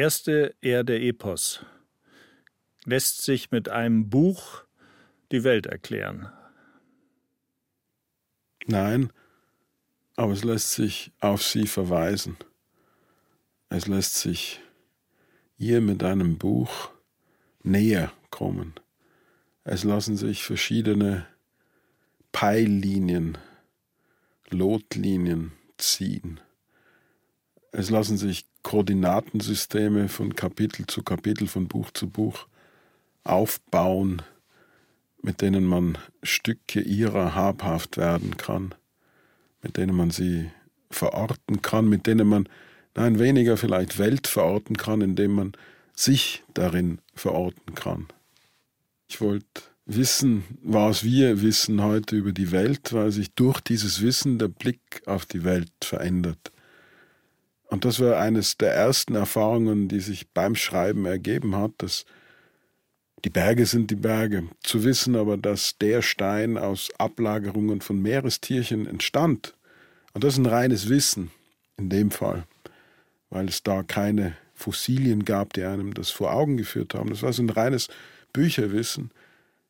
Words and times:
erste 0.00 0.54
Erde-Epos 0.62 1.62
lässt 2.86 3.20
sich 3.20 3.50
mit 3.50 3.68
einem 3.68 4.08
Buch 4.08 4.64
die 5.30 5.44
Welt 5.44 5.66
erklären. 5.66 6.32
Nein, 8.66 9.12
aber 10.16 10.32
es 10.32 10.42
lässt 10.42 10.72
sich 10.72 11.12
auf 11.20 11.42
sie 11.42 11.66
verweisen. 11.66 12.38
Es 13.68 13.88
lässt 13.88 14.14
sich 14.14 14.62
ihr 15.58 15.82
mit 15.82 16.02
einem 16.02 16.38
Buch 16.38 16.92
näher 17.62 18.10
kommen. 18.30 18.72
Es 19.64 19.84
lassen 19.84 20.16
sich 20.16 20.44
verschiedene 20.44 21.26
Peillinien, 22.32 23.36
Lotlinien 24.48 25.52
ziehen. 25.76 26.40
Es 27.72 27.90
lassen 27.90 28.16
sich 28.16 28.46
Koordinatensysteme 28.62 30.08
von 30.08 30.34
Kapitel 30.34 30.86
zu 30.86 31.02
Kapitel, 31.02 31.46
von 31.46 31.68
Buch 31.68 31.90
zu 31.92 32.08
Buch 32.08 32.46
aufbauen, 33.22 34.22
mit 35.22 35.40
denen 35.40 35.64
man 35.64 35.98
Stücke 36.22 36.80
ihrer 36.80 37.34
habhaft 37.34 37.96
werden 37.96 38.36
kann, 38.36 38.74
mit 39.62 39.76
denen 39.76 39.94
man 39.94 40.10
sie 40.10 40.50
verorten 40.90 41.62
kann, 41.62 41.88
mit 41.88 42.06
denen 42.06 42.26
man, 42.26 42.48
nein, 42.94 43.18
weniger 43.18 43.56
vielleicht 43.56 43.98
Welt 43.98 44.26
verorten 44.26 44.76
kann, 44.76 45.00
indem 45.00 45.32
man 45.32 45.52
sich 45.94 46.42
darin 46.54 46.98
verorten 47.14 47.74
kann. 47.74 48.08
Ich 49.08 49.20
wollte 49.20 49.62
wissen, 49.86 50.44
was 50.62 51.04
wir 51.04 51.42
wissen 51.42 51.82
heute 51.82 52.16
über 52.16 52.32
die 52.32 52.50
Welt, 52.50 52.92
weil 52.92 53.12
sich 53.12 53.32
durch 53.34 53.60
dieses 53.60 54.00
Wissen 54.00 54.38
der 54.38 54.48
Blick 54.48 55.02
auf 55.06 55.26
die 55.26 55.44
Welt 55.44 55.72
verändert. 55.82 56.52
Und 57.70 57.84
das 57.84 58.00
war 58.00 58.18
eines 58.18 58.58
der 58.58 58.74
ersten 58.74 59.14
Erfahrungen, 59.14 59.86
die 59.86 60.00
sich 60.00 60.28
beim 60.30 60.56
Schreiben 60.56 61.06
ergeben 61.06 61.56
hat, 61.56 61.70
dass 61.78 62.04
die 63.24 63.30
Berge 63.30 63.64
sind 63.64 63.90
die 63.90 63.96
Berge. 63.96 64.48
Zu 64.62 64.82
wissen 64.82 65.14
aber, 65.14 65.36
dass 65.36 65.78
der 65.78 66.02
Stein 66.02 66.58
aus 66.58 66.90
Ablagerungen 66.98 67.80
von 67.80 68.02
Meerestierchen 68.02 68.86
entstand, 68.86 69.54
und 70.12 70.24
das 70.24 70.34
ist 70.34 70.38
ein 70.38 70.46
reines 70.46 70.88
Wissen 70.88 71.30
in 71.76 71.88
dem 71.90 72.10
Fall, 72.10 72.44
weil 73.28 73.48
es 73.48 73.62
da 73.62 73.84
keine 73.84 74.36
Fossilien 74.54 75.24
gab, 75.24 75.52
die 75.52 75.62
einem 75.62 75.94
das 75.94 76.10
vor 76.10 76.32
Augen 76.32 76.56
geführt 76.56 76.94
haben. 76.94 77.10
Das 77.10 77.22
war 77.22 77.32
so 77.32 77.42
ein 77.42 77.50
reines 77.50 77.88
Bücherwissen. 78.32 79.12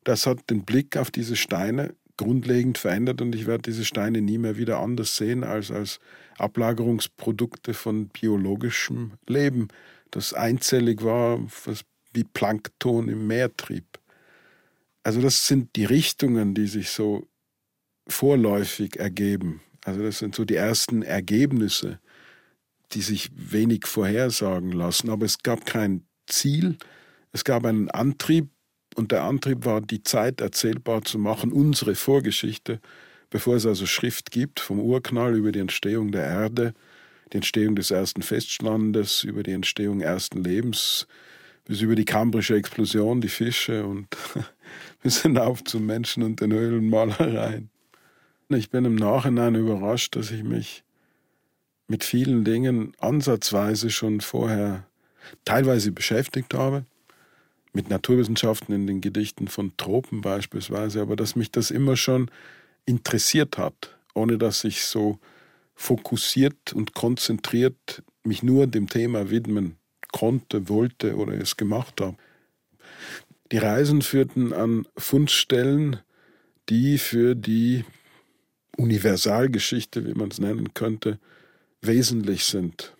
Das 0.03 0.25
hat 0.25 0.49
den 0.49 0.65
Blick 0.65 0.97
auf 0.97 1.11
diese 1.11 1.35
Steine 1.35 1.93
grundlegend 2.17 2.77
verändert 2.77 3.21
und 3.21 3.35
ich 3.35 3.47
werde 3.47 3.63
diese 3.63 3.85
Steine 3.85 4.21
nie 4.21 4.37
mehr 4.37 4.57
wieder 4.57 4.79
anders 4.79 5.17
sehen 5.17 5.43
als 5.43 5.71
als 5.71 5.99
Ablagerungsprodukte 6.37 7.73
von 7.73 8.07
biologischem 8.07 9.13
Leben, 9.27 9.67
das 10.09 10.33
einzellig 10.33 11.03
war, 11.03 11.39
was 11.65 11.83
wie 12.13 12.23
Plankton 12.23 13.07
im 13.07 13.27
Meer 13.27 13.55
trieb. 13.55 13.85
Also 15.03 15.21
das 15.21 15.47
sind 15.47 15.75
die 15.75 15.85
Richtungen, 15.85 16.53
die 16.53 16.67
sich 16.67 16.89
so 16.89 17.27
vorläufig 18.07 18.97
ergeben. 18.97 19.61
Also 19.85 20.03
das 20.03 20.19
sind 20.19 20.35
so 20.35 20.45
die 20.45 20.55
ersten 20.55 21.01
Ergebnisse, 21.01 21.99
die 22.91 23.01
sich 23.01 23.29
wenig 23.33 23.87
vorhersagen 23.87 24.71
lassen. 24.71 25.09
Aber 25.09 25.25
es 25.25 25.39
gab 25.39 25.65
kein 25.65 26.05
Ziel, 26.27 26.77
es 27.31 27.43
gab 27.43 27.65
einen 27.65 27.89
Antrieb 27.89 28.49
und 28.95 29.11
der 29.11 29.23
Antrieb 29.23 29.65
war, 29.65 29.81
die 29.81 30.03
Zeit 30.03 30.41
erzählbar 30.41 31.03
zu 31.03 31.17
machen, 31.17 31.51
unsere 31.51 31.95
Vorgeschichte, 31.95 32.79
bevor 33.29 33.55
es 33.55 33.65
also 33.65 33.85
Schrift 33.85 34.31
gibt, 34.31 34.59
vom 34.59 34.79
Urknall 34.79 35.35
über 35.35 35.51
die 35.51 35.59
Entstehung 35.59 36.11
der 36.11 36.25
Erde, 36.25 36.73
die 37.31 37.37
Entstehung 37.37 37.75
des 37.75 37.91
ersten 37.91 38.21
Festlandes, 38.21 39.23
über 39.23 39.43
die 39.43 39.51
Entstehung 39.51 40.01
ersten 40.01 40.43
Lebens, 40.43 41.07
bis 41.65 41.81
über 41.81 41.95
die 41.95 42.05
kambrische 42.05 42.55
Explosion, 42.55 43.21
die 43.21 43.29
Fische 43.29 43.85
und 43.85 44.07
bis 45.03 45.21
hinauf 45.21 45.63
zum 45.63 45.85
Menschen 45.85 46.23
und 46.23 46.41
den 46.41 46.51
Höhlenmalereien. 46.51 47.69
Ich 48.49 48.69
bin 48.69 48.83
im 48.83 48.95
Nachhinein 48.95 49.55
überrascht, 49.55 50.17
dass 50.17 50.31
ich 50.31 50.43
mich 50.43 50.83
mit 51.87 52.03
vielen 52.03 52.43
Dingen 52.43 52.93
ansatzweise 52.99 53.89
schon 53.89 54.19
vorher 54.19 54.85
teilweise 55.45 55.91
beschäftigt 55.91 56.53
habe, 56.53 56.85
mit 57.73 57.89
Naturwissenschaften 57.89 58.73
in 58.73 58.87
den 58.87 59.01
Gedichten 59.01 59.47
von 59.47 59.75
Tropen 59.77 60.21
beispielsweise, 60.21 61.01
aber 61.01 61.15
dass 61.15 61.35
mich 61.35 61.51
das 61.51 61.71
immer 61.71 61.95
schon 61.95 62.29
interessiert 62.85 63.57
hat, 63.57 63.97
ohne 64.13 64.37
dass 64.37 64.63
ich 64.63 64.83
so 64.83 65.19
fokussiert 65.75 66.73
und 66.73 66.93
konzentriert 66.93 68.03
mich 68.23 68.43
nur 68.43 68.67
dem 68.67 68.87
Thema 68.87 69.29
widmen 69.29 69.77
konnte, 70.11 70.69
wollte 70.69 71.15
oder 71.15 71.33
es 71.33 71.57
gemacht 71.57 72.01
habe. 72.01 72.17
Die 73.51 73.57
Reisen 73.57 74.01
führten 74.01 74.53
an 74.53 74.87
Fundstellen, 74.97 75.99
die 76.69 76.97
für 76.97 77.35
die 77.35 77.83
Universalgeschichte, 78.77 80.05
wie 80.05 80.13
man 80.13 80.29
es 80.29 80.39
nennen 80.39 80.73
könnte, 80.73 81.19
wesentlich 81.81 82.45
sind. 82.45 82.93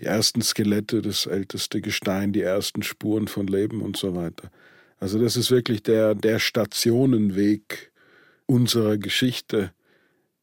Die 0.00 0.04
ersten 0.04 0.42
Skelette, 0.42 1.02
das 1.02 1.26
älteste 1.26 1.80
Gestein, 1.80 2.32
die 2.32 2.42
ersten 2.42 2.82
Spuren 2.82 3.28
von 3.28 3.46
Leben 3.46 3.80
und 3.80 3.96
so 3.96 4.14
weiter. 4.14 4.50
Also 4.98 5.18
das 5.18 5.36
ist 5.36 5.50
wirklich 5.50 5.82
der, 5.82 6.14
der 6.14 6.38
Stationenweg 6.38 7.92
unserer 8.46 8.98
Geschichte, 8.98 9.72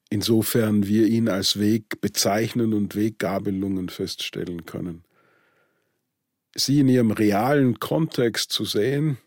insofern 0.10 0.88
wir 0.88 1.08
ihn 1.08 1.30
als 1.30 1.60
Weg 1.60 2.02
bezeichnen 2.02 2.74
und 2.74 2.96
Weggabelungen 2.96 3.90
feststellen 3.90 4.66
können 4.66 5.04
sie 6.56 6.80
in 6.80 6.88
ihrem 6.88 7.12
realen 7.12 7.80
Kontext 7.80 8.52
zu 8.52 8.66
sehen, 8.66 9.18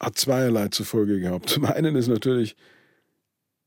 hat 0.00 0.18
zweierlei 0.18 0.68
zur 0.68 0.86
Folge 0.86 1.20
gehabt. 1.20 1.48
Zum 1.48 1.64
einen 1.64 1.96
ist 1.96 2.08
natürlich 2.08 2.56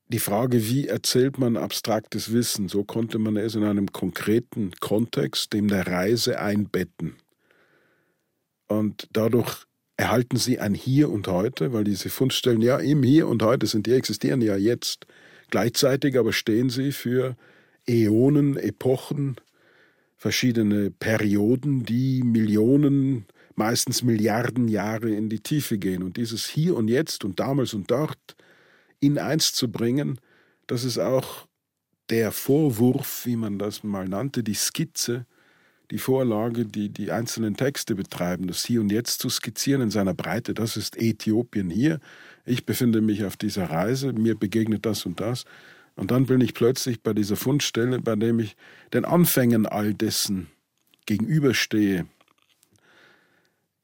die 0.10 0.20
Frage, 0.20 0.68
wie 0.68 0.88
erzählt 0.88 1.38
man 1.38 1.58
abstraktes 1.58 2.32
Wissen? 2.32 2.70
So 2.70 2.84
konnte 2.84 3.20
man 3.20 3.36
es 3.36 3.56
in 3.56 3.64
einem 3.64 3.92
konkreten 3.92 4.72
Kontext, 4.80 5.54
dem 5.54 5.68
der 5.68 5.88
Reise, 5.88 6.40
einbetten. 6.40 7.16
Und 8.68 9.08
dadurch 9.12 9.66
erhalten 9.98 10.38
sie 10.38 10.60
ein 10.60 10.74
Hier 10.74 11.10
und 11.10 11.28
Heute, 11.28 11.74
weil 11.74 11.84
diese 11.84 12.10
Fundstellen 12.10 12.62
ja 12.62 12.78
im 12.78 13.04
Hier 13.04 13.28
und 13.28 13.44
Heute 13.44 13.66
sind, 13.68 13.88
die 13.88 13.94
existieren 13.94 14.42
ja 14.42 14.56
jetzt. 14.56 15.08
Gleichzeitig 15.50 16.18
aber 16.18 16.34
stehen 16.34 16.70
sie 16.70 16.92
für 16.92 17.36
Äonen, 17.88 18.58
Epochen, 18.58 19.38
verschiedene 20.16 20.92
Perioden, 20.92 21.84
die 21.84 22.22
Millionen, 22.24 23.26
meistens 23.56 24.04
Milliarden 24.04 24.68
Jahre 24.68 25.10
in 25.10 25.30
die 25.30 25.40
Tiefe 25.40 25.78
gehen. 25.78 26.04
Und 26.04 26.18
dieses 26.18 26.48
Hier 26.48 26.76
und 26.76 26.88
Jetzt 26.88 27.26
und 27.26 27.40
damals 27.40 27.74
und 27.74 27.90
dort 27.90 28.36
in 29.00 29.18
eins 29.18 29.54
zu 29.54 29.72
bringen, 29.72 30.20
das 30.68 30.84
ist 30.84 30.98
auch 30.98 31.48
der 32.10 32.32
Vorwurf, 32.32 33.26
wie 33.26 33.36
man 33.36 33.60
das 33.60 33.84
mal 33.84 34.08
nannte, 34.08 34.44
die 34.44 34.54
Skizze, 34.54 35.26
die 35.92 35.98
Vorlage, 35.98 36.66
die 36.66 36.90
die 36.90 37.12
einzelnen 37.12 37.56
Texte 37.56 37.96
betreiben, 37.96 38.48
das 38.48 38.66
Hier 38.66 38.82
und 38.82 38.92
Jetzt 38.92 39.20
zu 39.20 39.30
skizzieren 39.30 39.82
in 39.82 39.92
seiner 39.92 40.14
Breite. 40.14 40.54
Das 40.54 40.76
ist 40.76 40.98
Äthiopien 40.98 41.70
hier. 41.70 42.00
Ich 42.46 42.66
befinde 42.66 43.02
mich 43.02 43.24
auf 43.24 43.38
dieser 43.38 43.70
Reise, 43.70 44.14
mir 44.14 44.36
begegnet 44.36 44.86
das 44.86 45.06
und 45.06 45.20
das. 45.20 45.46
Und 45.96 46.12
dann 46.12 46.26
bin 46.26 46.42
ich 46.42 46.54
plötzlich 46.54 47.02
bei 47.02 47.14
dieser 47.14 47.36
Fundstelle, 47.36 48.00
bei 48.00 48.16
dem 48.16 48.40
ich 48.40 48.56
den 48.94 49.06
Anfängen 49.06 49.66
all 49.66 49.94
dessen 49.94 50.48
gegenüberstehe. 51.06 52.06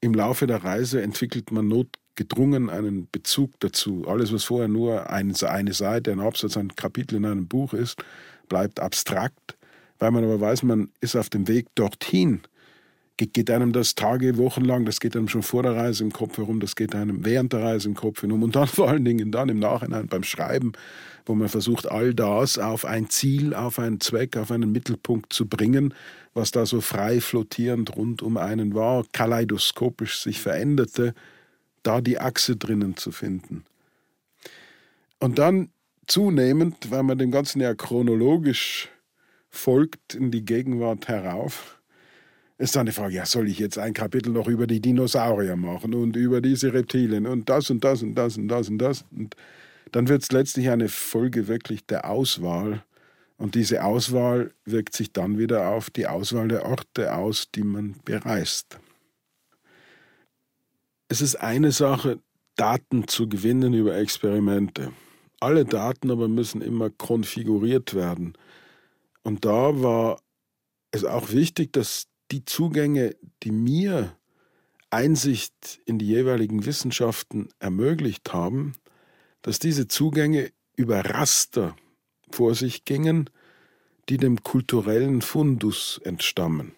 Im 0.00 0.14
Laufe 0.14 0.46
der 0.46 0.62
Reise 0.62 1.00
entwickelt 1.00 1.50
man 1.50 1.66
notgedrungen 2.14 2.70
einen 2.70 3.08
Bezug 3.10 3.58
dazu. 3.60 4.04
Alles, 4.06 4.32
was 4.32 4.44
vorher 4.44 4.68
nur 4.68 5.10
eine, 5.10 5.34
Seite, 5.34 6.12
ein 6.12 6.20
Absatz, 6.20 6.56
ein 6.56 6.74
Kapitel 6.76 7.16
in 7.16 7.26
einem 7.26 7.48
Buch 7.48 7.74
ist, 7.74 8.02
bleibt 8.48 8.80
abstrakt, 8.80 9.56
weil 9.98 10.10
man 10.10 10.24
aber 10.24 10.40
weiß, 10.40 10.62
man 10.62 10.90
ist 11.00 11.16
auf 11.16 11.28
dem 11.28 11.48
Weg 11.48 11.66
dorthin. 11.74 12.42
Geht 13.16 13.48
einem 13.50 13.72
das 13.72 13.94
Tage, 13.94 14.38
Wochen 14.38 14.64
lang, 14.64 14.84
das 14.84 14.98
geht 14.98 15.16
einem 15.16 15.28
schon 15.28 15.44
vor 15.44 15.62
der 15.62 15.76
Reise 15.76 16.02
im 16.02 16.12
Kopf 16.12 16.36
herum, 16.36 16.58
das 16.58 16.74
geht 16.74 16.96
einem 16.96 17.24
während 17.24 17.52
der 17.52 17.62
Reise 17.62 17.88
im 17.88 17.94
Kopf 17.94 18.22
herum 18.22 18.42
und 18.42 18.56
dann 18.56 18.66
vor 18.68 18.88
allen 18.88 19.04
Dingen 19.04 19.30
dann 19.30 19.48
im 19.48 19.60
Nachhinein 19.60 20.08
beim 20.08 20.24
Schreiben, 20.24 20.72
wo 21.24 21.34
man 21.34 21.48
versucht, 21.48 21.88
all 21.90 22.12
das 22.12 22.58
auf 22.58 22.84
ein 22.84 23.08
Ziel, 23.10 23.54
auf 23.54 23.78
einen 23.78 24.00
Zweck, 24.00 24.36
auf 24.36 24.50
einen 24.50 24.72
Mittelpunkt 24.72 25.32
zu 25.32 25.46
bringen, 25.46 25.94
was 26.34 26.50
da 26.50 26.66
so 26.66 26.80
frei 26.80 27.20
flottierend 27.20 27.96
rund 27.96 28.20
um 28.20 28.36
einen 28.36 28.74
war, 28.74 29.04
kaleidoskopisch 29.12 30.18
sich 30.18 30.40
veränderte, 30.40 31.14
da 31.84 32.00
die 32.00 32.18
Achse 32.18 32.56
drinnen 32.56 32.96
zu 32.96 33.12
finden. 33.12 33.64
Und 35.20 35.38
dann 35.38 35.70
zunehmend, 36.06 36.90
weil 36.90 37.02
man 37.02 37.18
dem 37.18 37.30
Ganzen 37.30 37.60
ja 37.60 37.74
chronologisch 37.74 38.88
folgt 39.50 40.14
in 40.14 40.30
die 40.30 40.44
Gegenwart 40.44 41.08
herauf, 41.08 41.80
ist 42.58 42.76
dann 42.76 42.86
die 42.86 42.92
Frage, 42.92 43.14
ja, 43.14 43.26
soll 43.26 43.48
ich 43.48 43.58
jetzt 43.58 43.78
ein 43.78 43.94
Kapitel 43.94 44.32
noch 44.32 44.48
über 44.48 44.66
die 44.66 44.80
Dinosaurier 44.80 45.56
machen 45.56 45.94
und 45.94 46.16
über 46.16 46.40
diese 46.40 46.72
Reptilien 46.72 47.26
und 47.26 47.48
das 47.48 47.70
und 47.70 47.82
das 47.84 48.02
und 48.02 48.14
das 48.14 48.36
und 48.36 48.48
das 48.48 48.68
und 48.68 48.78
das. 48.78 49.04
Und 49.10 49.36
dann 49.92 50.08
wird 50.08 50.22
es 50.22 50.32
letztlich 50.32 50.70
eine 50.70 50.88
Folge 50.88 51.48
wirklich 51.48 51.86
der 51.86 52.08
Auswahl, 52.10 52.82
Und 53.36 53.54
diese 53.56 53.82
Auswahl 53.84 54.52
wirkt 54.64 54.94
sich 54.94 55.12
dann 55.12 55.38
wieder 55.38 55.68
auf 55.68 55.90
die 55.90 56.06
Auswahl 56.06 56.48
der 56.48 56.66
Orte 56.66 57.14
aus, 57.14 57.50
die 57.54 57.64
man 57.64 57.96
bereist. 58.04 58.78
Es 61.08 61.20
ist 61.20 61.36
eine 61.36 61.72
Sache, 61.72 62.20
Daten 62.56 63.08
zu 63.08 63.28
gewinnen 63.28 63.74
über 63.74 63.96
Experimente. 63.96 64.92
Alle 65.40 65.64
Daten 65.64 66.10
aber 66.10 66.28
müssen 66.28 66.62
immer 66.62 66.90
konfiguriert 66.90 67.94
werden. 67.94 68.34
Und 69.22 69.44
da 69.44 69.82
war 69.82 70.20
es 70.90 71.04
auch 71.04 71.30
wichtig, 71.30 71.72
dass 71.72 72.06
die 72.30 72.44
Zugänge, 72.44 73.16
die 73.42 73.50
mir 73.50 74.16
Einsicht 74.90 75.80
in 75.84 75.98
die 75.98 76.06
jeweiligen 76.06 76.64
Wissenschaften 76.64 77.48
ermöglicht 77.58 78.32
haben, 78.32 78.74
dass 79.42 79.58
diese 79.58 79.88
Zugänge 79.88 80.52
über 80.76 81.04
Raster 81.04 81.76
vor 82.30 82.54
sich 82.54 82.84
gingen, 82.84 83.28
die 84.08 84.16
dem 84.16 84.42
kulturellen 84.42 85.20
Fundus 85.20 86.00
entstammen. 86.04 86.72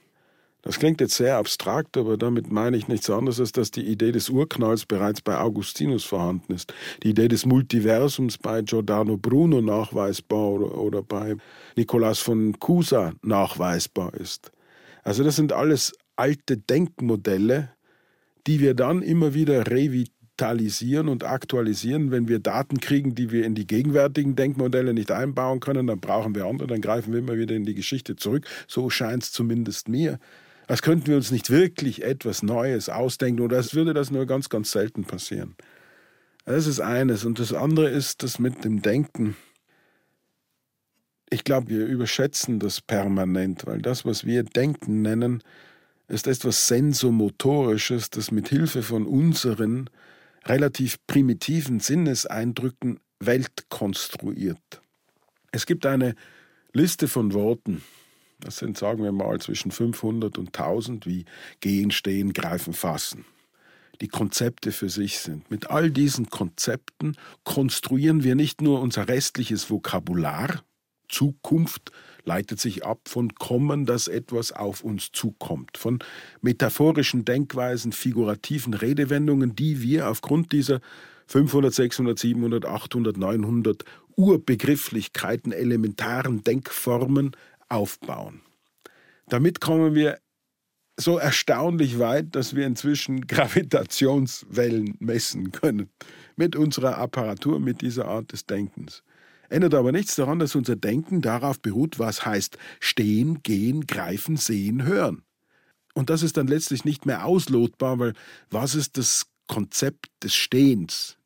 Das 0.66 0.80
klingt 0.80 1.00
jetzt 1.00 1.14
sehr 1.14 1.36
abstrakt, 1.36 1.96
aber 1.96 2.16
damit 2.16 2.50
meine 2.50 2.76
ich 2.76 2.88
nichts 2.88 3.08
anderes, 3.08 3.38
als 3.38 3.52
dass 3.52 3.70
die 3.70 3.86
Idee 3.86 4.10
des 4.10 4.28
Urknalls 4.28 4.84
bereits 4.84 5.22
bei 5.22 5.38
Augustinus 5.38 6.02
vorhanden 6.02 6.52
ist. 6.52 6.74
Die 7.04 7.10
Idee 7.10 7.28
des 7.28 7.46
Multiversums 7.46 8.36
bei 8.36 8.62
Giordano 8.62 9.16
Bruno 9.16 9.60
nachweisbar 9.60 10.76
oder, 10.76 11.04
bei 11.04 11.36
Nikolaus 11.76 12.18
von 12.18 12.58
Cusa 12.58 13.12
nachweisbar 13.22 14.12
ist. 14.14 14.50
Also 15.04 15.22
das 15.22 15.36
sind 15.36 15.52
alles 15.52 15.92
alte 16.16 16.56
Denkmodelle, 16.56 17.70
die 18.48 18.58
wir 18.58 18.74
dann 18.74 19.02
immer 19.02 19.34
wieder 19.34 19.70
revitalisieren 19.70 21.06
und 21.06 21.22
aktualisieren. 21.22 22.10
Wenn 22.10 22.26
wir 22.26 22.40
Daten 22.40 22.80
kriegen, 22.80 23.14
die 23.14 23.30
wir 23.30 23.44
in 23.44 23.54
die 23.54 23.69
gegenwärtigen 23.69 24.34
Denkmodelle 24.34 24.94
nicht 24.94 25.12
einbauen 25.12 25.60
können, 25.60 25.86
dann 25.86 26.00
brauchen 26.00 26.34
wir 26.34 26.46
andere, 26.46 26.66
dann 26.66 26.80
greifen 26.80 27.12
wir 27.12 27.20
immer 27.20 27.38
wieder 27.38 27.54
in 27.54 27.64
die 27.64 27.74
Geschichte 27.76 28.16
zurück. 28.16 28.48
So 28.66 28.90
scheint 28.90 29.22
es 29.22 29.30
zumindest 29.30 29.88
mir. 29.88 30.19
Als 30.66 30.82
könnten 30.82 31.06
wir 31.06 31.16
uns 31.16 31.30
nicht 31.30 31.50
wirklich 31.50 32.02
etwas 32.02 32.42
Neues 32.42 32.88
ausdenken 32.88 33.42
oder 33.42 33.58
als 33.58 33.74
würde 33.74 33.94
das 33.94 34.10
nur 34.10 34.26
ganz, 34.26 34.48
ganz 34.48 34.72
selten 34.72 35.04
passieren. 35.04 35.54
Das 36.44 36.66
ist 36.66 36.80
eines. 36.80 37.24
Und 37.24 37.38
das 37.38 37.52
andere 37.52 37.88
ist 37.88 38.22
das 38.22 38.38
mit 38.38 38.64
dem 38.64 38.82
Denken. 38.82 39.36
Ich 41.28 41.44
glaube, 41.44 41.68
wir 41.68 41.86
überschätzen 41.86 42.58
das 42.60 42.80
permanent, 42.80 43.66
weil 43.66 43.82
das, 43.82 44.04
was 44.04 44.24
wir 44.24 44.44
Denken 44.44 45.02
nennen, 45.02 45.42
ist 46.08 46.28
etwas 46.28 46.69
Sensomotorisches, 46.69 48.10
das 48.10 48.30
mit 48.30 48.48
Hilfe 48.48 48.82
von 48.82 49.06
unseren 49.06 49.90
relativ 50.44 50.98
primitiven 51.08 51.80
Sinneseindrücken 51.80 53.00
Welt 53.19 53.69
konstruiert. 53.69 54.82
Es 55.50 55.66
gibt 55.66 55.84
eine 55.86 56.14
Liste 56.72 57.08
von 57.08 57.32
Worten, 57.32 57.82
das 58.40 58.58
sind, 58.58 58.76
sagen 58.76 59.02
wir 59.02 59.12
mal, 59.12 59.40
zwischen 59.40 59.70
500 59.70 60.38
und 60.38 60.48
1000, 60.48 61.06
wie 61.06 61.24
gehen, 61.60 61.90
stehen, 61.90 62.32
greifen, 62.32 62.74
fassen. 62.74 63.24
Die 64.00 64.08
Konzepte 64.08 64.72
für 64.72 64.90
sich 64.90 65.20
sind. 65.20 65.50
Mit 65.50 65.70
all 65.70 65.90
diesen 65.90 66.28
Konzepten 66.28 67.16
konstruieren 67.44 68.24
wir 68.24 68.34
nicht 68.34 68.60
nur 68.60 68.82
unser 68.82 69.08
restliches 69.08 69.70
Vokabular, 69.70 70.62
Zukunft 71.08 71.92
leitet 72.24 72.60
sich 72.60 72.84
ab 72.84 73.08
von 73.08 73.34
Kommen, 73.34 73.86
dass 73.86 74.08
etwas 74.08 74.52
auf 74.52 74.82
uns 74.82 75.12
zukommt, 75.12 75.78
von 75.78 76.00
metaphorischen 76.40 77.24
Denkweisen, 77.24 77.92
figurativen 77.92 78.74
Redewendungen, 78.74 79.54
die 79.54 79.82
wir 79.82 80.08
aufgrund 80.08 80.52
dieser 80.52 80.80
500, 81.28 81.72
600, 81.72 82.18
700, 82.18 82.66
800, 82.66 83.16
900 83.16 83.84
Urbegrifflichkeiten, 84.16 85.52
elementaren 85.52 86.42
Denkformen 86.42 87.32
aufbauen. 87.68 88.42
Damit 89.28 89.60
kommen 89.60 89.94
wir 89.94 90.18
so 90.98 91.18
erstaunlich 91.18 91.98
weit, 91.98 92.34
dass 92.34 92.54
wir 92.54 92.66
inzwischen 92.66 93.20
Gravitationswellen 93.26 94.96
messen 94.98 95.52
können 95.52 95.90
mit 96.36 96.56
unserer 96.56 96.98
Apparatur, 96.98 97.60
mit 97.60 97.82
dieser 97.82 98.06
Art 98.06 98.32
des 98.32 98.46
Denkens. 98.46 99.02
Ändert 99.48 99.74
aber 99.74 99.92
nichts 99.92 100.16
daran, 100.16 100.38
dass 100.38 100.54
unser 100.54 100.76
Denken 100.76 101.22
darauf 101.22 101.60
beruht, 101.60 101.98
was 101.98 102.26
heißt 102.26 102.58
stehen, 102.80 103.42
gehen, 103.42 103.86
greifen, 103.86 104.36
sehen, 104.36 104.84
hören. 104.84 105.22
Und 105.94 106.10
das 106.10 106.22
ist 106.22 106.36
dann 106.36 106.48
letztlich 106.48 106.84
nicht 106.84 107.06
mehr 107.06 107.24
auslotbar, 107.24 107.98
weil 107.98 108.12
was 108.50 108.74
ist 108.74 108.98
das 108.98 109.26
Konzept 109.46 110.08
des 110.22 110.34
Stehens? 110.34 111.16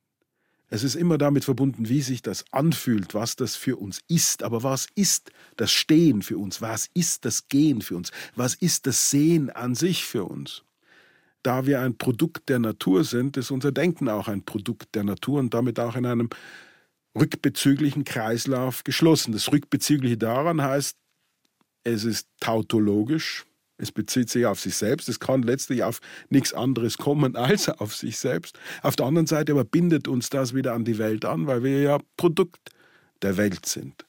Es 0.73 0.85
ist 0.85 0.95
immer 0.95 1.19
damit 1.19 1.45
verbunden, 1.45 1.89
wie 1.89 2.01
sich 2.01 2.23
das 2.23 2.45
anfühlt, 2.53 3.13
was 3.13 3.35
das 3.35 3.57
für 3.57 3.77
uns 3.77 4.01
ist. 4.07 4.45
Aber 4.45 4.63
was 4.63 4.87
ist 4.95 5.33
das 5.57 5.73
Stehen 5.73 6.23
für 6.23 6.39
uns? 6.39 6.63
Was 6.63 6.89
ist 6.95 7.25
das 7.25 7.49
Gehen 7.49 7.83
für 7.83 7.97
uns? 7.97 8.13
Was 8.37 8.55
ist 8.55 8.87
das 8.87 9.11
Sehen 9.11 9.51
an 9.51 9.75
sich 9.75 10.05
für 10.05 10.25
uns? 10.25 10.63
Da 11.43 11.67
wir 11.67 11.81
ein 11.81 11.99
Produkt 11.99 12.49
der 12.49 12.61
Natur 12.61 13.03
sind, 13.03 13.37
ist 13.37 13.51
unser 13.51 13.73
Denken 13.73 14.09
auch 14.09 14.29
ein 14.29 14.45
Produkt 14.45 14.95
der 14.95 15.03
Natur 15.03 15.41
und 15.41 15.55
damit 15.55 15.81
auch 15.81 15.97
in 15.97 16.07
einem 16.07 16.31
rückbezüglichen 17.19 18.05
Kreislauf 18.05 18.85
geschlossen. 18.85 19.33
Das 19.33 19.51
Rückbezügliche 19.51 20.19
daran 20.19 20.63
heißt, 20.63 20.97
es 21.83 22.05
ist 22.05 22.29
tautologisch, 22.39 23.45
es 23.81 23.93
bezieht 23.93 24.29
sich 24.29 24.47
auf 24.47 24.61
sich 24.61 24.77
selbst. 24.77 25.09
Es 25.09 25.21
kann 25.21 25.43
letztlich 25.43 25.83
auf 25.83 26.01
nichts 26.29 26.53
anderes 26.53 26.99
kommen 26.99 27.37
als 27.37 27.69
auf 27.69 27.95
sich 27.95 28.19
selbst. 28.19 28.59
Auf 28.83 28.97
der 28.97 29.07
anderen 29.07 29.27
Seite 29.27 29.53
aber 29.53 29.65
bindet 29.65 30.07
uns 30.07 30.29
das 30.31 30.55
wieder 30.55 30.75
an 30.75 30.85
die 30.85 30.99
Welt 30.99 31.25
an, 31.25 31.47
weil 31.47 31.63
wir 31.63 31.81
ja 31.81 31.99
Produkt 32.17 32.71
der 33.23 33.37
Welt 33.37 33.67
sind. 33.67 34.07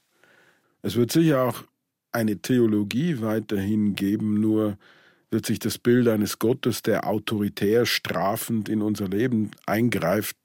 Es 0.82 0.96
wird 0.96 1.12
sicher 1.12 1.44
auch 1.44 1.64
eine 2.12 2.38
Theologie 2.38 3.22
weiterhin 3.22 3.96
geben, 3.96 4.42
nur 4.42 4.78
wird 5.30 5.46
sich 5.46 5.60
das 5.60 5.78
Bild 5.78 6.08
eines 6.10 6.40
Gottes, 6.40 6.82
der 6.82 7.08
autoritär 7.08 7.86
strafend 7.86 8.68
in 8.68 8.82
unser 8.82 9.08
Leben 9.08 9.52
eingreift, 9.66 10.36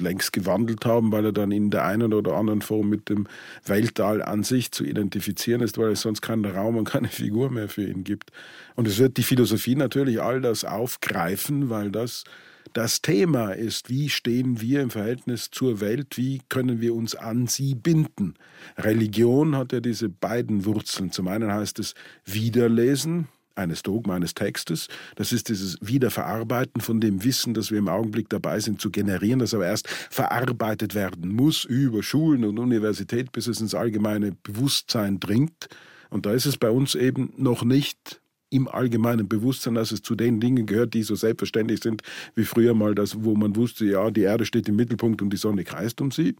längst 0.00 0.32
gewandelt 0.32 0.84
haben, 0.84 1.12
weil 1.12 1.26
er 1.26 1.32
dann 1.32 1.50
in 1.50 1.70
der 1.70 1.84
einen 1.84 2.12
oder 2.12 2.34
anderen 2.34 2.62
Form 2.62 2.88
mit 2.88 3.08
dem 3.08 3.26
Weltall 3.64 4.22
an 4.22 4.42
sich 4.42 4.72
zu 4.72 4.84
identifizieren 4.84 5.60
ist, 5.60 5.78
weil 5.78 5.92
es 5.92 6.02
sonst 6.02 6.20
keinen 6.20 6.44
Raum 6.44 6.76
und 6.76 6.88
keine 6.88 7.08
Figur 7.08 7.50
mehr 7.50 7.68
für 7.68 7.84
ihn 7.84 8.04
gibt. 8.04 8.30
Und 8.74 8.86
es 8.88 8.98
wird 8.98 9.16
die 9.16 9.22
Philosophie 9.22 9.74
natürlich 9.74 10.20
all 10.20 10.40
das 10.40 10.64
aufgreifen, 10.64 11.70
weil 11.70 11.90
das 11.90 12.24
das 12.72 13.00
Thema 13.00 13.52
ist, 13.52 13.88
wie 13.88 14.10
stehen 14.10 14.60
wir 14.60 14.82
im 14.82 14.90
Verhältnis 14.90 15.50
zur 15.50 15.80
Welt, 15.80 16.18
wie 16.18 16.42
können 16.48 16.80
wir 16.80 16.94
uns 16.94 17.14
an 17.14 17.46
sie 17.46 17.74
binden. 17.74 18.34
Religion 18.76 19.56
hat 19.56 19.72
ja 19.72 19.80
diese 19.80 20.08
beiden 20.08 20.64
Wurzeln. 20.64 21.10
Zum 21.10 21.28
einen 21.28 21.52
heißt 21.52 21.78
es 21.78 21.94
Wiederlesen, 22.24 23.28
eines 23.56 23.82
Dogma, 23.82 24.14
eines 24.14 24.34
Textes. 24.34 24.88
Das 25.16 25.32
ist 25.32 25.48
dieses 25.48 25.78
Wiederverarbeiten 25.80 26.80
von 26.80 27.00
dem 27.00 27.24
Wissen, 27.24 27.54
das 27.54 27.70
wir 27.70 27.78
im 27.78 27.88
Augenblick 27.88 28.28
dabei 28.28 28.60
sind 28.60 28.80
zu 28.80 28.90
generieren, 28.90 29.40
das 29.40 29.54
aber 29.54 29.66
erst 29.66 29.88
verarbeitet 29.88 30.94
werden 30.94 31.34
muss 31.34 31.64
über 31.64 32.02
Schulen 32.02 32.44
und 32.44 32.58
Universität, 32.58 33.32
bis 33.32 33.46
es 33.46 33.60
ins 33.60 33.74
allgemeine 33.74 34.32
Bewusstsein 34.42 35.18
dringt. 35.20 35.68
Und 36.10 36.26
da 36.26 36.32
ist 36.32 36.46
es 36.46 36.56
bei 36.56 36.70
uns 36.70 36.94
eben 36.94 37.32
noch 37.36 37.64
nicht 37.64 38.20
im 38.50 38.68
allgemeinen 38.68 39.28
Bewusstsein, 39.28 39.74
dass 39.74 39.90
es 39.90 40.02
zu 40.02 40.14
den 40.14 40.40
Dingen 40.40 40.66
gehört, 40.66 40.94
die 40.94 41.02
so 41.02 41.14
selbstverständlich 41.14 41.82
sind 41.82 42.02
wie 42.34 42.44
früher 42.44 42.74
mal 42.74 42.94
das, 42.94 43.24
wo 43.24 43.34
man 43.34 43.56
wusste, 43.56 43.84
ja, 43.84 44.10
die 44.10 44.22
Erde 44.22 44.44
steht 44.44 44.68
im 44.68 44.76
Mittelpunkt 44.76 45.20
und 45.20 45.30
die 45.30 45.36
Sonne 45.36 45.64
kreist 45.64 46.00
um 46.00 46.12
sie. 46.12 46.36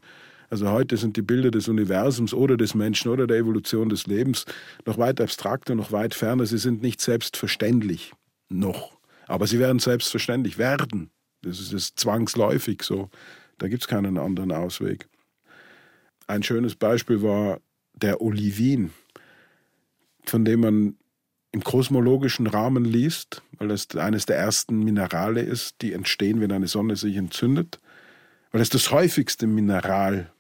Also 0.48 0.70
heute 0.70 0.96
sind 0.96 1.16
die 1.16 1.22
Bilder 1.22 1.50
des 1.50 1.68
Universums 1.68 2.32
oder 2.32 2.56
des 2.56 2.74
Menschen 2.74 3.10
oder 3.10 3.26
der 3.26 3.38
Evolution 3.38 3.88
des 3.88 4.06
Lebens 4.06 4.44
noch 4.84 4.98
weit 4.98 5.20
abstrakter, 5.20 5.74
noch 5.74 5.92
weit 5.92 6.14
ferner. 6.14 6.46
Sie 6.46 6.58
sind 6.58 6.82
nicht 6.82 7.00
selbstverständlich 7.00 8.12
noch. 8.48 8.96
Aber 9.26 9.46
sie 9.46 9.58
werden 9.58 9.78
selbstverständlich 9.78 10.58
werden. 10.58 11.10
Das 11.42 11.58
ist 11.58 11.72
es 11.72 11.94
zwangsläufig 11.94 12.82
so. 12.82 13.10
Da 13.58 13.68
gibt 13.68 13.82
es 13.82 13.88
keinen 13.88 14.18
anderen 14.18 14.52
Ausweg. 14.52 15.08
Ein 16.26 16.42
schönes 16.42 16.74
Beispiel 16.74 17.22
war 17.22 17.60
der 17.94 18.20
Olivin, 18.20 18.92
von 20.24 20.44
dem 20.44 20.60
man 20.60 20.96
im 21.52 21.64
kosmologischen 21.64 22.46
Rahmen 22.46 22.84
liest, 22.84 23.42
weil 23.58 23.70
es 23.70 23.88
eines 23.96 24.26
der 24.26 24.36
ersten 24.36 24.84
Minerale 24.84 25.40
ist, 25.40 25.80
die 25.80 25.92
entstehen, 25.92 26.40
wenn 26.40 26.52
eine 26.52 26.68
Sonne 26.68 26.96
sich 26.96 27.16
entzündet, 27.16 27.80
weil 28.52 28.60
es 28.60 28.68
das 28.68 28.90
häufigste 28.90 29.46
Mineral 29.46 30.30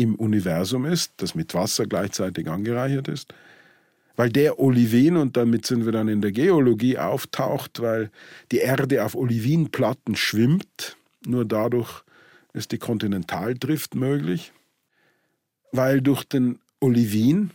im 0.00 0.14
Universum 0.14 0.86
ist, 0.86 1.12
das 1.18 1.34
mit 1.34 1.54
Wasser 1.54 1.86
gleichzeitig 1.86 2.48
angereichert 2.48 3.08
ist, 3.08 3.34
weil 4.16 4.30
der 4.30 4.58
Olivin, 4.58 5.16
und 5.16 5.36
damit 5.36 5.66
sind 5.66 5.84
wir 5.84 5.92
dann 5.92 6.08
in 6.08 6.20
der 6.20 6.32
Geologie, 6.32 6.98
auftaucht, 6.98 7.80
weil 7.80 8.10
die 8.50 8.58
Erde 8.58 9.04
auf 9.04 9.14
Olivinplatten 9.14 10.16
schwimmt, 10.16 10.96
nur 11.26 11.44
dadurch 11.44 12.02
ist 12.52 12.72
die 12.72 12.78
Kontinentaldrift 12.78 13.94
möglich, 13.94 14.52
weil 15.72 16.00
durch 16.00 16.24
den 16.24 16.58
Olivin 16.80 17.50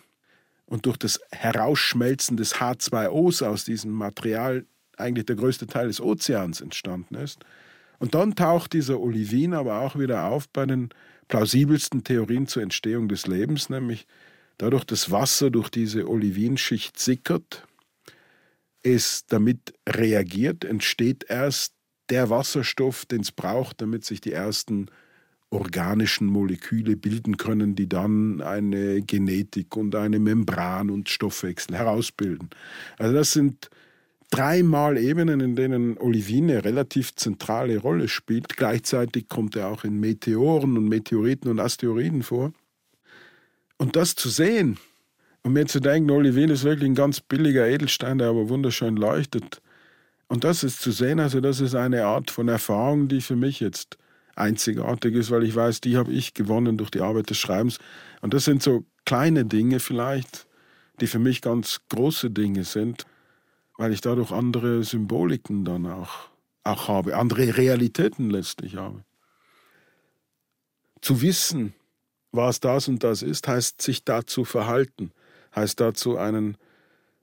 und 0.68 0.86
durch 0.86 0.98
das 0.98 1.20
Herausschmelzen 1.32 2.38
des 2.38 2.56
H2Os 2.56 3.44
aus 3.44 3.66
diesem 3.66 3.92
Material 3.92 4.66
eigentlich 4.98 5.26
der 5.26 5.36
größte 5.36 5.68
Teil 5.68 5.88
des 5.88 6.00
Ozeans 6.00 6.62
entstanden 6.62 7.16
ist. 7.16 7.44
Und 8.00 8.14
dann 8.14 8.36
taucht 8.36 8.74
dieser 8.74 9.00
Olivin 9.00 9.54
aber 9.54 9.82
auch 9.82 9.98
wieder 9.98 10.26
auf 10.26 10.48
bei 10.50 10.66
den 10.66 10.90
plausibelsten 11.28 12.04
Theorien 12.04 12.48
zur 12.48 12.64
Entstehung 12.64 13.08
des 13.08 13.28
Lebens, 13.28 13.70
nämlich 13.70 14.08
dadurch 14.58 14.86
das 14.86 15.12
Wasser 15.12 15.50
durch 15.50 15.70
diese 15.70 16.08
Olivinschicht 16.08 17.00
sickert, 17.00 17.68
es 18.84 19.26
damit 19.28 19.74
reagiert, 19.88 20.64
entsteht 20.64 21.26
erst 21.28 21.74
der 22.10 22.30
Wasserstoff, 22.30 23.06
den 23.06 23.22
es 23.22 23.32
braucht, 23.32 23.82
damit 23.82 24.06
sich 24.06 24.22
die 24.22 24.32
ersten 24.32 24.88
organischen 25.50 26.28
Moleküle 26.28 26.96
bilden 26.96 27.38
können, 27.38 27.76
die 27.76 27.90
dann 27.90 28.42
eine 28.42 29.02
Genetik 29.02 29.76
und 29.76 29.96
eine 29.96 30.20
Membran 30.20 30.90
und 30.90 31.10
Stoffwechsel 31.10 31.76
herausbilden. 31.76 32.50
Also 32.98 33.14
das 33.14 33.32
sind 33.32 33.70
dreimal 34.32 34.98
Ebenen, 34.98 35.40
in 35.40 35.56
denen 35.56 35.98
Olivine 35.98 36.54
eine 36.54 36.64
relativ 36.66 37.16
zentrale 37.16 37.78
Rolle 37.78 38.08
spielt. 38.08 38.58
Gleichzeitig 38.58 39.30
kommt 39.30 39.56
er 39.56 39.70
auch 39.70 39.84
in 39.84 40.00
Meteoren 40.00 40.78
und 40.78 40.90
Meteoriten 40.90 41.50
und 41.50 41.60
Asteroiden 41.60 42.24
vor. 42.24 42.54
Und 43.78 43.96
das 43.96 44.16
zu 44.16 44.30
sehen 44.30 44.78
und 45.44 45.54
mir 45.54 45.66
zu 45.68 45.80
denken, 45.80 46.10
Olivine 46.12 46.54
ist 46.54 46.64
wirklich 46.64 46.90
ein 46.90 46.96
ganz 46.96 47.20
billiger 47.22 47.68
Edelstein, 47.68 48.18
der 48.18 48.30
aber 48.30 48.50
wunderschön 48.50 48.96
leuchtet. 48.96 49.62
Und 50.28 50.44
das 50.44 50.64
ist 50.64 50.82
zu 50.82 50.92
sehen, 50.92 51.20
also 51.20 51.40
das 51.40 51.60
ist 51.60 51.76
eine 51.76 52.06
Art 52.06 52.32
von 52.32 52.48
Erfahrung, 52.48 53.08
die 53.08 53.22
für 53.22 53.36
mich 53.36 53.60
jetzt 53.60 53.98
einzigartig 54.36 55.16
ist, 55.16 55.32
weil 55.32 55.44
ich 55.44 55.56
weiß, 55.56 55.82
die 55.82 55.98
habe 55.98 56.12
ich 56.12 56.34
gewonnen 56.34 56.78
durch 56.78 56.90
die 56.90 57.02
Arbeit 57.02 57.30
des 57.30 57.38
Schreibens. 57.38 57.80
Und 58.22 58.34
das 58.34 58.46
sind 58.46 58.64
so 58.64 58.86
kleine 59.06 59.46
Dinge 59.46 59.80
vielleicht, 59.80 60.48
die 61.00 61.08
für 61.08 61.20
mich 61.20 61.42
ganz 61.42 61.82
große 61.90 62.32
Dinge 62.32 62.64
sind, 62.64 63.06
weil 63.78 63.92
ich 63.92 64.02
dadurch 64.02 64.32
andere 64.32 64.84
Symboliken 64.84 65.66
dann 65.66 65.86
auch, 65.86 66.30
auch 66.64 66.88
habe, 66.88 67.18
andere 67.18 67.58
Realitäten 67.58 68.30
letztlich 68.30 68.76
habe. 68.76 69.04
Zu 71.02 71.22
wissen, 71.22 71.74
was 72.32 72.60
das 72.60 72.88
und 72.88 73.04
das 73.04 73.22
ist, 73.22 73.48
heißt 73.48 73.82
sich 73.82 74.04
dazu 74.04 74.46
verhalten, 74.46 75.12
heißt 75.56 75.80
dazu 75.80 76.18
einen, 76.18 76.58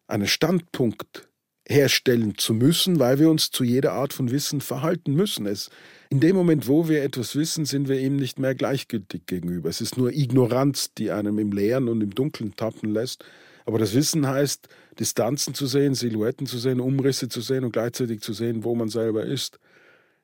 einen 0.07 0.27
Standpunkt 0.27 1.29
herstellen 1.69 2.37
zu 2.37 2.55
müssen, 2.55 2.99
weil 2.99 3.19
wir 3.19 3.31
uns 3.31 3.51
zu 3.51 3.65
jeder 3.65 3.93
Art 3.93 4.13
von 4.13 4.31
Wissen 4.31 4.61
verhalten 4.61 5.15
müssen. 5.15 5.47
Es, 5.47 5.71
in 6.11 6.21
dem 6.21 6.37
Moment, 6.37 6.69
wo 6.69 6.89
wir 6.89 7.03
etwas 7.03 7.37
wissen, 7.37 7.65
sind 7.65 7.89
wir 7.89 8.01
ihm 8.01 8.17
nicht 8.17 8.39
mehr 8.39 8.55
gleichgültig 8.55 9.27
gegenüber. 9.27 9.69
Es 9.69 9.81
ist 9.81 9.97
nur 9.97 10.13
Ignoranz, 10.13 10.93
die 10.95 11.11
einem 11.11 11.39
im 11.39 11.53
Leeren 11.53 11.89
und 11.89 12.03
im 12.03 12.15
Dunkeln 12.15 12.55
tappen 12.57 12.93
lässt. 12.93 13.25
Aber 13.65 13.79
das 13.79 13.95
Wissen 13.95 14.27
heißt, 14.27 14.69
Distanzen 14.99 15.55
zu 15.55 15.67
sehen, 15.67 15.95
Silhouetten 15.95 16.47
zu 16.47 16.59
sehen, 16.59 16.81
Umrisse 16.81 17.29
zu 17.29 17.41
sehen 17.41 17.65
und 17.65 17.73
gleichzeitig 17.73 18.21
zu 18.21 18.33
sehen, 18.33 18.65
wo 18.65 18.75
man 18.75 18.89
selber 18.89 19.25
ist. 19.25 19.59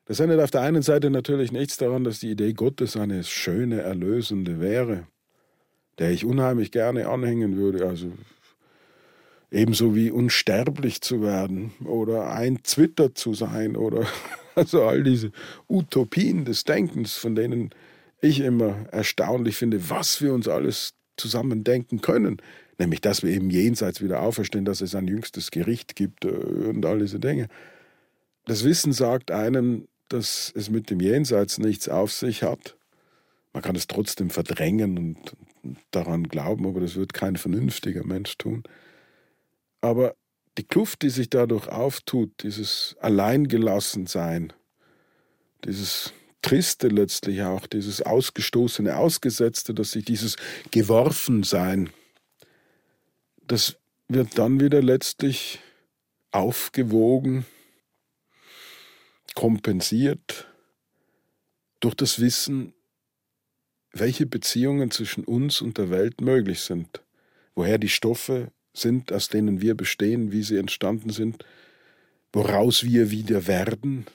Das 0.05 0.19
ändert 0.19 0.41
auf 0.41 0.51
der 0.51 0.61
einen 0.61 0.81
Seite 0.81 1.09
natürlich 1.09 1.51
nichts 1.51 1.77
daran, 1.77 2.03
dass 2.03 2.19
die 2.19 2.31
Idee 2.31 2.53
Gottes 2.53 2.97
eine 2.97 3.23
schöne, 3.23 3.81
erlösende 3.81 4.59
wäre, 4.59 5.07
der 5.99 6.11
ich 6.11 6.25
unheimlich 6.25 6.71
gerne 6.71 7.07
anhängen 7.07 7.57
würde. 7.57 7.87
Also 7.87 8.11
ebenso 9.51 9.95
wie 9.95 10.11
unsterblich 10.11 11.01
zu 11.01 11.21
werden 11.21 11.71
oder 11.85 12.31
ein 12.31 12.63
Twitter 12.63 13.15
zu 13.15 13.33
sein 13.33 13.75
oder 13.75 14.05
also 14.55 14.83
all 14.83 15.03
diese 15.03 15.31
Utopien 15.67 16.45
des 16.45 16.63
Denkens, 16.63 17.13
von 17.13 17.35
denen 17.35 17.69
ich 18.21 18.41
immer 18.41 18.87
erstaunlich 18.91 19.55
finde, 19.55 19.89
was 19.89 20.21
wir 20.21 20.33
uns 20.33 20.47
alles 20.47 20.93
zusammen 21.19 21.63
denken 21.63 22.01
können. 22.01 22.37
Nämlich, 22.77 23.01
dass 23.01 23.23
wir 23.23 23.31
eben 23.31 23.49
jenseits 23.49 24.01
wieder 24.01 24.21
auferstehen, 24.21 24.65
dass 24.65 24.81
es 24.81 24.95
ein 24.95 25.07
jüngstes 25.07 25.51
Gericht 25.51 25.95
gibt 25.95 26.25
äh, 26.25 26.29
und 26.29 26.85
all 26.85 26.99
diese 26.99 27.19
Dinge. 27.19 27.47
Das 28.45 28.63
Wissen 28.63 28.93
sagt 28.93 29.31
einem, 29.31 29.87
dass 30.07 30.51
es 30.55 30.69
mit 30.69 30.89
dem 30.89 30.99
Jenseits 30.99 31.59
nichts 31.59 31.87
auf 31.87 32.11
sich 32.11 32.41
hat. 32.43 32.75
Man 33.53 33.63
kann 33.63 33.75
es 33.75 33.87
trotzdem 33.87 34.29
verdrängen 34.29 34.97
und 34.97 35.35
daran 35.91 36.23
glauben, 36.23 36.65
aber 36.67 36.79
das 36.79 36.95
wird 36.95 37.13
kein 37.13 37.35
vernünftiger 37.35 38.05
Mensch 38.05 38.37
tun. 38.37 38.63
Aber 39.81 40.15
die 40.57 40.63
Kluft, 40.63 41.01
die 41.03 41.09
sich 41.09 41.29
dadurch 41.29 41.67
auftut, 41.67 42.31
dieses 42.43 42.95
Alleingelassensein, 42.99 44.53
dieses 45.65 46.13
Triste 46.41 46.87
letztlich 46.87 47.41
auch, 47.43 47.67
dieses 47.67 48.01
Ausgestoßene, 48.01 48.95
Ausgesetzte, 48.95 49.73
dass 49.73 49.91
sich 49.91 50.05
dieses 50.05 50.37
Geworfensein, 50.71 51.89
das 53.45 53.77
wird 54.07 54.37
dann 54.37 54.59
wieder 54.59 54.81
letztlich 54.81 55.59
aufgewogen, 56.31 57.45
kompensiert 59.35 60.47
durch 61.79 61.95
das 61.95 62.19
Wissen, 62.19 62.73
welche 63.91 64.25
Beziehungen 64.25 64.91
zwischen 64.91 65.23
uns 65.23 65.61
und 65.61 65.77
der 65.77 65.89
Welt 65.89 66.21
möglich 66.21 66.61
sind, 66.61 67.01
woher 67.55 67.77
die 67.77 67.89
Stoffe 67.89 68.51
sind, 68.73 69.11
aus 69.11 69.29
denen 69.29 69.61
wir 69.61 69.75
bestehen, 69.75 70.31
wie 70.31 70.43
sie 70.43 70.57
entstanden 70.57 71.09
sind, 71.09 71.43
woraus 72.31 72.83
wir 72.83 73.11
wieder 73.11 73.47
werden, 73.47 74.05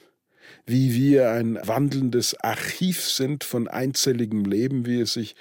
wie 0.67 0.95
wir 0.95 1.31
ein 1.31 1.59
wandelndes 1.63 2.35
Archiv 2.41 3.03
sind 3.03 3.45
von 3.45 3.69
einzelligem 3.69 4.45
Leben, 4.45 4.87
wie 4.87 5.01
es 5.01 5.15
sich 5.15 5.35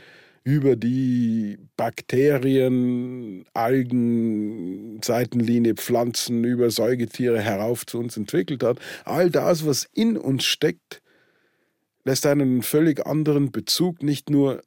über 0.43 0.75
die 0.75 1.57
Bakterien, 1.77 3.45
Algen, 3.53 4.99
Seitenlinie, 5.01 5.75
Pflanzen, 5.75 6.43
über 6.43 6.69
Säugetiere 6.69 7.39
herauf 7.39 7.85
zu 7.85 7.99
uns 7.99 8.17
entwickelt 8.17 8.63
hat. 8.63 8.79
All 9.05 9.29
das, 9.29 9.65
was 9.65 9.87
in 9.93 10.17
uns 10.17 10.43
steckt, 10.43 11.01
lässt 12.03 12.25
einen 12.25 12.61
völlig 12.61 13.05
anderen 13.05 13.51
Bezug 13.51 14.03
nicht 14.03 14.29
nur 14.29 14.61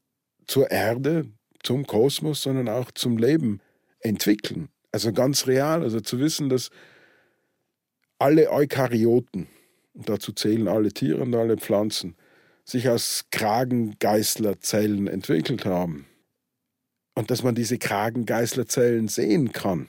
zur 0.46 0.70
Erde, 0.70 1.26
zum 1.62 1.86
Kosmos, 1.86 2.42
sondern 2.42 2.68
auch 2.68 2.90
zum 2.92 3.18
Leben 3.18 3.60
entwickeln. 4.00 4.68
Also 4.92 5.12
ganz 5.12 5.46
real, 5.46 5.82
also 5.82 6.00
zu 6.00 6.18
wissen, 6.18 6.48
dass 6.48 6.70
alle 8.18 8.50
Eukaryoten, 8.50 9.46
dazu 10.04 10.32
zählen 10.32 10.68
alle 10.68 10.92
Tiere 10.92 11.22
und 11.22 11.34
alle 11.34 11.56
Pflanzen, 11.56 12.16
sich 12.64 12.88
aus 12.88 13.26
Kragengeißlerzellen 13.30 15.06
entwickelt 15.06 15.64
haben. 15.64 16.06
Und 17.14 17.30
dass 17.30 17.42
man 17.42 17.54
diese 17.54 17.78
Kragengeißlerzellen 17.78 19.08
sehen 19.08 19.52
kann. 19.52 19.88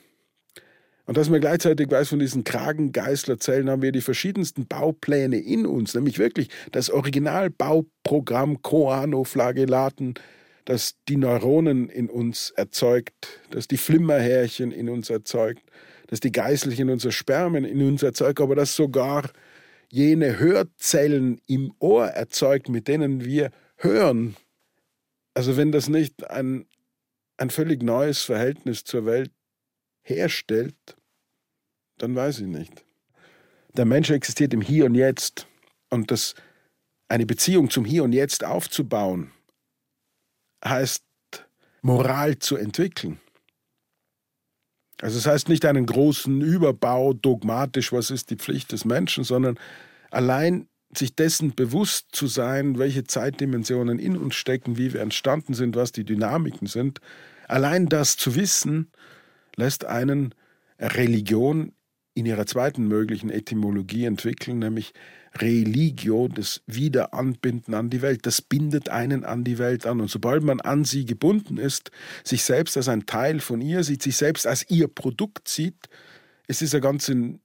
Und 1.06 1.18
dass 1.18 1.30
man 1.30 1.40
gleichzeitig 1.40 1.90
weiß, 1.90 2.10
von 2.10 2.20
diesen 2.20 2.44
Kragengeißlerzellen 2.44 3.70
haben 3.70 3.82
wir 3.82 3.94
die 3.94 4.02
verschiedensten 4.02 4.68
Baupläne 4.68 5.40
in 5.40 5.66
uns, 5.66 5.94
nämlich 5.94 6.20
wirklich 6.20 6.50
das 6.72 6.90
Originalbauprogramm 6.90 8.62
Koanoflagellaten, 8.62 10.16
das 10.66 10.96
die 11.08 11.16
Neuronen 11.16 11.88
in 11.88 12.10
uns 12.10 12.52
erzeugt, 12.52 13.40
das 13.52 13.70
die 13.70 13.78
Flimmerhärchen 13.78 14.74
in 14.74 14.90
uns 14.90 15.10
erzeugt, 15.10 15.64
das 16.08 16.20
die 16.20 16.32
Geißelchen 16.34 16.90
unser 16.90 17.14
Spermien 17.14 17.64
in 17.64 17.82
uns 17.88 18.04
erzeugt, 18.04 18.42
aber 18.42 18.56
das 18.56 18.76
sogar 18.76 19.32
jene 19.90 20.40
Hörzellen 20.40 21.40
im 21.48 21.74
Ohr 21.80 22.08
erzeugt, 22.08 22.70
mit 22.70 22.88
denen 22.88 23.24
wir 23.24 23.52
hören. 23.78 24.36
Also 25.34 25.58
wenn 25.58 25.72
das 25.72 25.88
nicht 25.88 26.30
ein, 26.30 26.66
ein 27.38 27.50
völlig 27.50 27.84
neues 27.84 28.24
Verhältnis 28.24 28.84
zur 28.84 29.06
Welt 29.06 29.32
herstellt, 30.02 30.98
dann 31.98 32.16
weiß 32.16 32.40
ich 32.40 32.48
nicht. 32.48 32.84
Der 33.74 33.86
Mensch 33.86 34.10
existiert 34.10 34.54
im 34.54 34.62
Hier 34.62 34.86
und 34.86 34.96
Jetzt 34.96 35.48
und 35.90 36.12
das, 36.12 36.34
eine 37.08 37.26
Beziehung 37.26 37.70
zum 37.70 37.86
Hier 37.86 38.04
und 38.04 38.14
Jetzt 38.14 38.44
aufzubauen, 38.44 39.32
heißt 40.66 41.04
Moral 41.82 42.40
zu 42.40 42.58
entwickeln. 42.58 43.20
Also 45.02 45.18
das 45.18 45.28
heißt 45.28 45.50
nicht 45.50 45.66
einen 45.66 45.86
großen 45.86 46.42
Überbau 46.42 47.14
dogmatisch, 47.14 47.92
was 47.92 48.10
ist 48.10 48.30
die 48.30 48.36
Pflicht 48.36 48.72
des 48.72 48.86
Menschen, 48.86 49.24
sondern 49.24 49.60
allein 50.10 50.68
sich 50.96 51.16
dessen 51.16 51.54
bewusst 51.54 52.08
zu 52.12 52.28
sein, 52.28 52.80
welche 52.80 53.04
Zeitdimensionen 53.04 54.00
in 54.00 54.18
uns 54.18 54.36
stecken, 54.36 54.78
wie 54.78 54.94
wir 54.94 55.02
entstanden 55.02 55.54
sind, 55.54 55.76
was 55.76 55.92
die 55.92 56.06
Dynamiken 56.06 56.68
sind. 56.68 57.00
Allein 57.48 57.88
das 57.88 58.18
zu 58.18 58.36
wissen, 58.36 58.92
lässt 59.56 59.86
einen 59.86 60.34
Religion 60.80 61.74
in 62.14 62.26
ihrer 62.26 62.46
zweiten 62.46 62.88
möglichen 62.88 63.30
Etymologie 63.30 64.06
entwickeln, 64.06 64.60
nämlich 64.60 64.94
Religio, 65.42 66.28
das 66.28 66.62
Wiederanbinden 66.68 67.74
an 67.74 67.90
die 67.90 68.02
Welt. 68.02 68.26
Das 68.26 68.42
bindet 68.42 68.90
einen 68.90 69.24
an 69.24 69.44
die 69.44 69.58
Welt 69.58 69.86
an. 69.86 70.02
Und 70.02 70.10
sobald 70.10 70.44
man 70.44 70.62
an 70.62 70.86
sie 70.86 71.06
gebunden 71.06 71.58
ist, 71.58 71.92
sich 72.24 72.44
selbst 72.44 72.78
als 72.78 72.88
ein 72.88 73.06
Teil 73.06 73.40
von 73.40 73.62
ihr 73.62 73.84
sieht, 73.84 74.04
sich 74.04 74.18
selbst 74.18 74.48
als 74.48 74.70
ihr 74.70 74.88
Produkt 74.88 75.48
sieht, 75.48 75.90
ist 76.48 76.62
dieser 76.62 76.80
ganze 76.80 77.40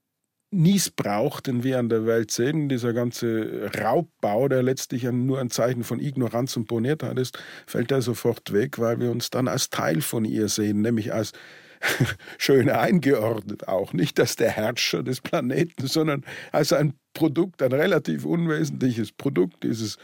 Niesbrauch, 0.52 1.40
den 1.40 1.64
wir 1.64 1.78
an 1.78 1.88
der 1.88 2.04
Welt 2.04 2.30
sehen, 2.30 2.68
dieser 2.68 2.92
ganze 2.92 3.70
Raubbau, 3.74 4.48
der 4.48 4.62
letztlich 4.62 5.04
nur 5.04 5.40
ein 5.40 5.50
Zeichen 5.50 5.82
von 5.82 5.98
Ignoranz 5.98 6.56
und 6.56 6.68
Boniertheit 6.68 7.18
ist, 7.18 7.38
fällt 7.66 7.90
er 7.90 8.02
sofort 8.02 8.52
weg, 8.52 8.78
weil 8.78 9.00
wir 9.00 9.10
uns 9.10 9.30
dann 9.30 9.48
als 9.48 9.70
Teil 9.70 10.02
von 10.02 10.26
ihr 10.26 10.48
sehen, 10.48 10.82
nämlich 10.82 11.14
als 11.14 11.32
schön 12.38 12.68
eingeordnet 12.68 13.68
auch. 13.68 13.92
Nicht 13.92 14.18
als 14.20 14.36
der 14.36 14.50
Herrscher 14.50 15.02
des 15.02 15.20
Planeten, 15.20 15.86
sondern 15.86 16.24
als 16.52 16.72
ein 16.72 16.94
Produkt, 17.14 17.62
ein 17.62 17.72
relativ 17.72 18.24
unwesentliches 18.24 19.12
Produkt 19.12 19.64
dieses, 19.64 19.98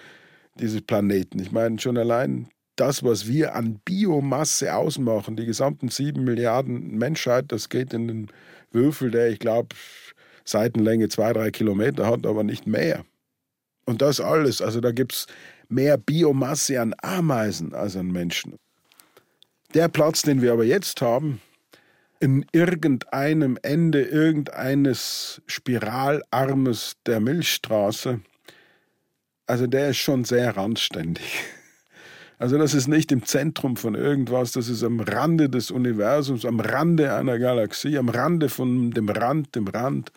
dieses 0.58 0.82
Planeten. 0.82 1.38
Ich 1.38 1.52
meine, 1.52 1.78
schon 1.78 1.96
allein 1.96 2.48
das, 2.76 3.02
was 3.02 3.26
wir 3.26 3.54
an 3.54 3.80
Biomasse 3.84 4.74
ausmachen, 4.74 5.36
die 5.36 5.46
gesamten 5.46 5.88
sieben 5.88 6.24
Milliarden 6.24 6.96
Menschheit, 6.96 7.46
das 7.48 7.68
geht 7.68 7.92
in 7.92 8.08
den 8.08 8.28
Würfel, 8.70 9.10
der 9.10 9.30
ich 9.30 9.38
glaube 9.38 9.74
Seitenlänge 10.44 11.08
zwei, 11.08 11.32
drei 11.32 11.50
Kilometer 11.50 12.06
hat, 12.06 12.26
aber 12.26 12.44
nicht 12.44 12.66
mehr. 12.66 13.04
Und 13.84 14.02
das 14.02 14.20
alles, 14.20 14.62
also 14.62 14.80
da 14.80 14.92
gibt 14.92 15.12
es 15.14 15.26
mehr 15.68 15.96
Biomasse 15.96 16.80
an 16.80 16.94
Ameisen 17.02 17.74
als 17.74 17.96
an 17.96 18.10
Menschen. 18.10 18.56
Der 19.74 19.88
Platz, 19.88 20.22
den 20.22 20.40
wir 20.40 20.52
aber 20.52 20.64
jetzt 20.64 21.02
haben, 21.02 21.40
in 22.20 22.44
irgendeinem 22.52 23.58
Ende 23.62 24.02
irgendeines 24.02 25.40
Spiralarmes 25.46 26.96
der 27.06 27.20
Milchstraße, 27.20 28.20
also 29.46 29.66
der 29.66 29.90
ist 29.90 29.98
schon 29.98 30.24
sehr 30.24 30.56
randständig. 30.56 31.24
Also 32.40 32.56
das 32.56 32.72
ist 32.72 32.86
nicht 32.86 33.10
im 33.10 33.24
Zentrum 33.24 33.76
von 33.76 33.96
irgendwas, 33.96 34.52
das 34.52 34.68
ist 34.68 34.84
am 34.84 35.00
Rande 35.00 35.50
des 35.50 35.72
Universums, 35.72 36.44
am 36.44 36.60
Rande 36.60 37.12
einer 37.12 37.36
Galaxie, 37.36 37.98
am 37.98 38.08
Rande 38.08 38.48
von 38.48 38.92
dem 38.92 39.08
Rand, 39.08 39.56
dem 39.56 39.66
Rand. 39.66 40.12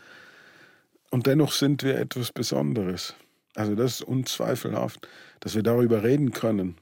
Und 1.10 1.26
dennoch 1.26 1.52
sind 1.52 1.82
wir 1.82 1.98
etwas 1.98 2.32
Besonderes. 2.32 3.16
Also 3.56 3.74
das 3.74 3.96
ist 3.96 4.02
unzweifelhaft, 4.04 5.08
dass 5.40 5.56
wir 5.56 5.64
darüber 5.64 6.04
reden 6.04 6.32
können, 6.32 6.78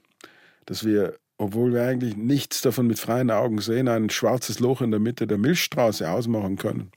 dass 0.65 0.85
wir, 0.85 1.17
obwohl 1.39 1.73
wir 1.73 1.83
eigentlich 1.83 2.15
nichts 2.15 2.61
davon 2.61 2.85
mit 2.85 2.99
freien 2.99 3.31
Augen 3.31 3.59
sehen, 3.59 3.87
ein 3.87 4.11
schwarzes 4.11 4.59
Loch 4.59 4.81
in 4.81 4.91
der 4.91 4.99
Mitte 4.99 5.25
der 5.25 5.39
Milchstraße 5.39 6.09
ausmachen 6.09 6.57
können 6.57 6.91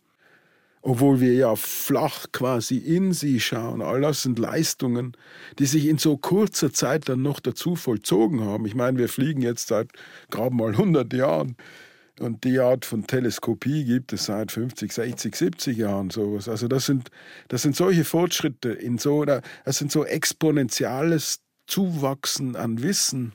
obwohl 0.83 1.21
wir 1.21 1.33
ja 1.33 1.55
flach 1.55 2.27
quasi 2.33 2.77
in 2.77 3.13
sie 3.13 3.39
schauen. 3.39 3.81
All 3.81 4.01
das 4.01 4.23
sind 4.23 4.39
Leistungen, 4.39 5.13
die 5.59 5.67
sich 5.67 5.87
in 5.87 5.99
so 5.99 6.17
kurzer 6.17 6.73
Zeit 6.73 7.09
dann 7.09 7.23
noch 7.23 7.39
dazu 7.39 7.77
vollzogen 7.77 8.41
haben. 8.41 8.67
Ich 8.67 8.75
meine, 8.75 8.99
wir 8.99 9.09
fliegen 9.09 9.43
jetzt 9.43 9.69
seit 9.69 9.91
gerade 10.31 10.55
mal 10.55 10.71
100 10.71 11.13
Jahren. 11.13 11.57
Und 12.21 12.45
die 12.45 12.59
Art 12.59 12.85
von 12.85 13.07
Teleskopie 13.07 13.85
gibt 13.85 14.13
es 14.13 14.27
seit 14.27 14.53
50, 14.53 14.93
60, 14.93 15.35
70 15.35 15.77
Jahren 15.79 16.11
sowas. 16.11 16.49
Also 16.49 16.69
das 16.69 16.85
sind, 16.85 17.11
das 17.49 17.63
sind 17.63 17.75
solche 17.75 18.05
Fortschritte 18.05 18.71
in 18.71 18.99
so, 18.99 19.25
das 19.25 19.43
sind 19.65 19.91
so 19.91 20.05
exponentielles 20.05 21.41
Zuwachsen 21.67 22.55
an 22.57 22.83
Wissen. 22.83 23.33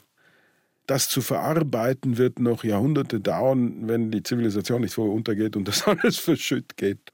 Das 0.88 1.10
zu 1.10 1.22
verarbeiten 1.22 2.18
wird 2.18 2.40
noch 2.40 2.64
Jahrhunderte 2.64 3.20
dauern, 3.20 3.88
wenn 3.88 4.10
die 4.10 4.24
Zivilisation 4.24 4.82
nicht 4.82 4.94
vorher 4.94 5.14
untergeht 5.14 5.56
und 5.56 5.68
das 5.68 5.84
alles 5.88 6.18
verschütt 6.18 6.78
geht. 6.78 7.12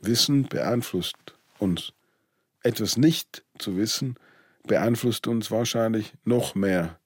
Wissen 0.00 0.44
beeinflusst 0.44 1.16
uns. 1.58 1.92
Etwas 2.62 2.96
nicht 2.96 3.44
zu 3.58 3.76
wissen 3.76 4.16
beeinflusst 4.66 5.26
uns 5.26 5.50
wahrscheinlich 5.50 6.14
noch 6.24 6.54
mehr, 6.54 6.98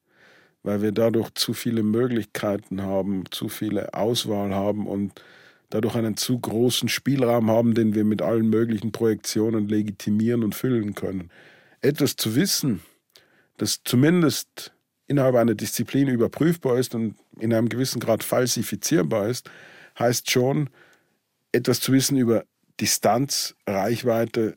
weil 0.62 0.82
wir 0.82 0.92
dadurch 0.92 1.30
zu 1.34 1.52
viele 1.52 1.82
Möglichkeiten 1.82 2.82
haben, 2.82 3.24
zu 3.30 3.48
viele 3.48 3.94
Auswahl 3.94 4.54
haben 4.54 4.86
und 4.86 5.22
dadurch 5.70 5.94
einen 5.94 6.16
zu 6.16 6.38
großen 6.38 6.88
Spielraum 6.88 7.50
haben, 7.50 7.74
den 7.74 7.94
wir 7.94 8.04
mit 8.04 8.22
allen 8.22 8.48
möglichen 8.50 8.92
Projektionen 8.92 9.68
legitimieren 9.68 10.42
und 10.42 10.54
füllen 10.54 10.94
können. 10.94 11.30
Etwas 11.80 12.16
zu 12.16 12.34
wissen, 12.34 12.80
das 13.56 13.80
zumindest 13.84 14.72
innerhalb 15.10 15.34
einer 15.34 15.56
Disziplin 15.56 16.06
überprüfbar 16.06 16.78
ist 16.78 16.94
und 16.94 17.16
in 17.40 17.52
einem 17.52 17.68
gewissen 17.68 17.98
Grad 17.98 18.22
falsifizierbar 18.22 19.26
ist, 19.26 19.50
heißt 19.98 20.30
schon, 20.30 20.70
etwas 21.50 21.80
zu 21.80 21.92
wissen 21.92 22.16
über 22.16 22.44
Distanz, 22.80 23.56
Reichweite, 23.66 24.56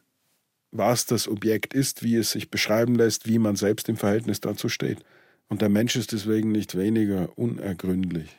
was 0.71 1.07
das 1.07 1.27
Objekt 1.27 1.73
ist, 1.73 2.03
wie 2.03 2.17
es 2.17 2.31
sich 2.31 2.51
beschreiben 2.51 2.93
lässt, 2.93 3.27
wie 3.27 3.39
man 3.39 3.55
selbst 3.55 3.89
im 3.89 3.97
Verhältnis 3.97 4.41
dazu 4.41 4.69
steht. 4.69 5.03
Und 5.49 5.63
der 5.63 5.69
Mensch 5.69 5.95
ist 5.95 6.11
deswegen 6.11 6.51
nicht 6.51 6.77
weniger 6.77 7.35
unergründlich. 7.35 8.29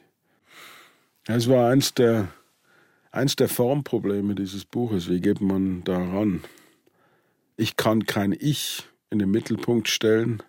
Es 1.26 1.48
war 1.48 1.68
eins 1.68 1.94
der, 1.94 2.28
eins 3.10 3.34
der 3.34 3.48
Formprobleme 3.48 4.36
dieses 4.36 4.64
Buches. 4.64 5.08
Wie 5.08 5.20
geht 5.20 5.40
man 5.40 5.82
daran? 5.82 6.44
Ich 7.56 7.76
kann 7.76 8.06
kein 8.06 8.32
Ich 8.32 8.84
in 9.10 9.18
den 9.18 9.32
Mittelpunkt 9.32 9.88
stellen, 9.88 10.42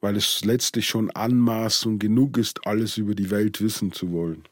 weil 0.00 0.16
es 0.16 0.44
letztlich 0.44 0.86
schon 0.88 1.10
Anmaßung 1.10 1.98
genug 1.98 2.38
ist, 2.38 2.66
alles 2.66 2.96
über 2.96 3.14
die 3.14 3.30
Welt 3.30 3.60
wissen 3.60 3.92
zu 3.92 4.12
wollen. 4.12 4.44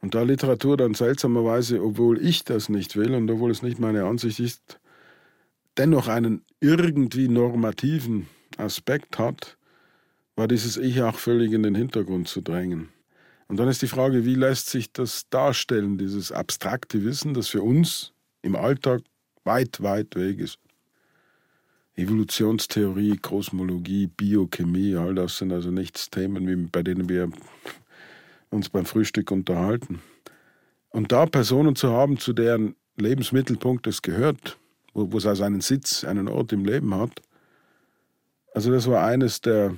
Und 0.00 0.14
da 0.14 0.22
Literatur 0.22 0.76
dann 0.76 0.94
seltsamerweise, 0.94 1.82
obwohl 1.82 2.24
ich 2.24 2.44
das 2.44 2.68
nicht 2.68 2.96
will 2.96 3.14
und 3.14 3.30
obwohl 3.30 3.50
es 3.50 3.62
nicht 3.62 3.78
meine 3.78 4.04
Ansicht 4.04 4.38
ist, 4.38 4.78
dennoch 5.76 6.08
einen 6.08 6.42
irgendwie 6.60 7.28
normativen 7.28 8.28
Aspekt 8.56 9.18
hat, 9.18 9.56
war 10.36 10.46
dieses 10.46 10.76
Ich 10.76 11.02
auch 11.02 11.18
völlig 11.18 11.52
in 11.52 11.62
den 11.62 11.74
Hintergrund 11.74 12.28
zu 12.28 12.40
drängen. 12.40 12.90
Und 13.48 13.56
dann 13.56 13.68
ist 13.68 13.82
die 13.82 13.88
Frage, 13.88 14.24
wie 14.24 14.34
lässt 14.34 14.68
sich 14.68 14.92
das 14.92 15.28
darstellen, 15.30 15.98
dieses 15.98 16.30
abstrakte 16.30 17.02
Wissen, 17.02 17.34
das 17.34 17.48
für 17.48 17.62
uns 17.62 18.12
im 18.42 18.54
Alltag 18.54 19.02
weit, 19.44 19.82
weit 19.82 20.14
weg 20.14 20.38
ist. 20.38 20.58
Evolutionstheorie, 21.98 23.16
Kosmologie, 23.16 24.06
Biochemie, 24.06 24.94
all 24.94 25.16
das 25.16 25.38
sind 25.38 25.52
also 25.52 25.72
nichts 25.72 26.10
Themen, 26.10 26.68
bei 26.70 26.84
denen 26.84 27.08
wir 27.08 27.28
uns 28.50 28.68
beim 28.68 28.86
Frühstück 28.86 29.32
unterhalten. 29.32 30.00
Und 30.90 31.10
da 31.10 31.26
Personen 31.26 31.74
zu 31.74 31.90
haben, 31.90 32.18
zu 32.18 32.32
deren 32.32 32.76
Lebensmittelpunkt 32.96 33.88
es 33.88 34.00
gehört, 34.00 34.58
wo, 34.94 35.10
wo 35.10 35.18
es 35.18 35.26
also 35.26 35.42
einen 35.42 35.60
Sitz, 35.60 36.04
einen 36.04 36.28
Ort 36.28 36.52
im 36.52 36.64
Leben 36.64 36.94
hat, 36.94 37.20
also 38.54 38.70
das 38.70 38.86
war 38.86 39.04
eines 39.04 39.40
der, 39.40 39.76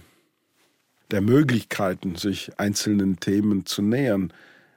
der 1.10 1.22
Möglichkeiten, 1.22 2.16
sich 2.16 2.58
einzelnen 2.58 3.18
Themen 3.18 3.64
zu 3.64 3.80
nähern, 3.80 4.30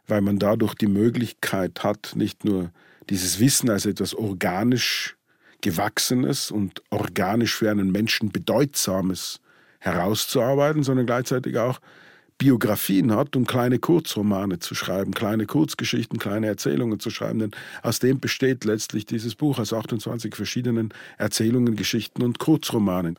weil 0.08 0.22
man 0.22 0.40
dadurch 0.40 0.76
die 0.76 0.88
Möglichkeit 0.88 1.84
hat, 1.84 2.14
nicht 2.16 2.46
nur 2.46 2.72
dieses 3.10 3.42
Wissen 3.42 3.70
als 3.70 3.86
etwas 3.86 4.16
organisch 4.16 5.18
Gewachsenes 5.64 6.52
und 6.52 6.84
organisch 6.92 7.56
für 7.56 7.72
einen 7.72 7.92
Menschen 7.92 8.32
Bedeutsames 8.32 9.40
herauszuarbeiten, 9.80 10.84
sondern 10.84 11.06
gleichzeitig 11.06 11.58
auch 11.58 11.80
Biografien 12.38 13.16
hat, 13.16 13.36
um 13.38 13.48
kleine 13.48 13.80
Kurzromane 13.80 14.60
zu 14.60 14.76
schreiben, 14.76 15.14
kleine 15.14 15.46
Kurzgeschichten, 15.46 16.20
kleine 16.20 16.48
Erzählungen 16.48 17.00
zu 17.00 17.10
schreiben. 17.10 17.40
Denn 17.40 17.52
aus 17.82 18.00
dem 18.00 18.20
besteht 18.20 18.66
letztlich 18.66 19.06
dieses 19.06 19.36
Buch 19.36 19.58
aus 19.58 19.72
28 19.72 20.36
verschiedenen 20.36 20.94
Erzählungen, 21.18 21.78
Geschichten 21.78 22.24
und 22.24 22.40
Kurzromanen. 22.40 23.18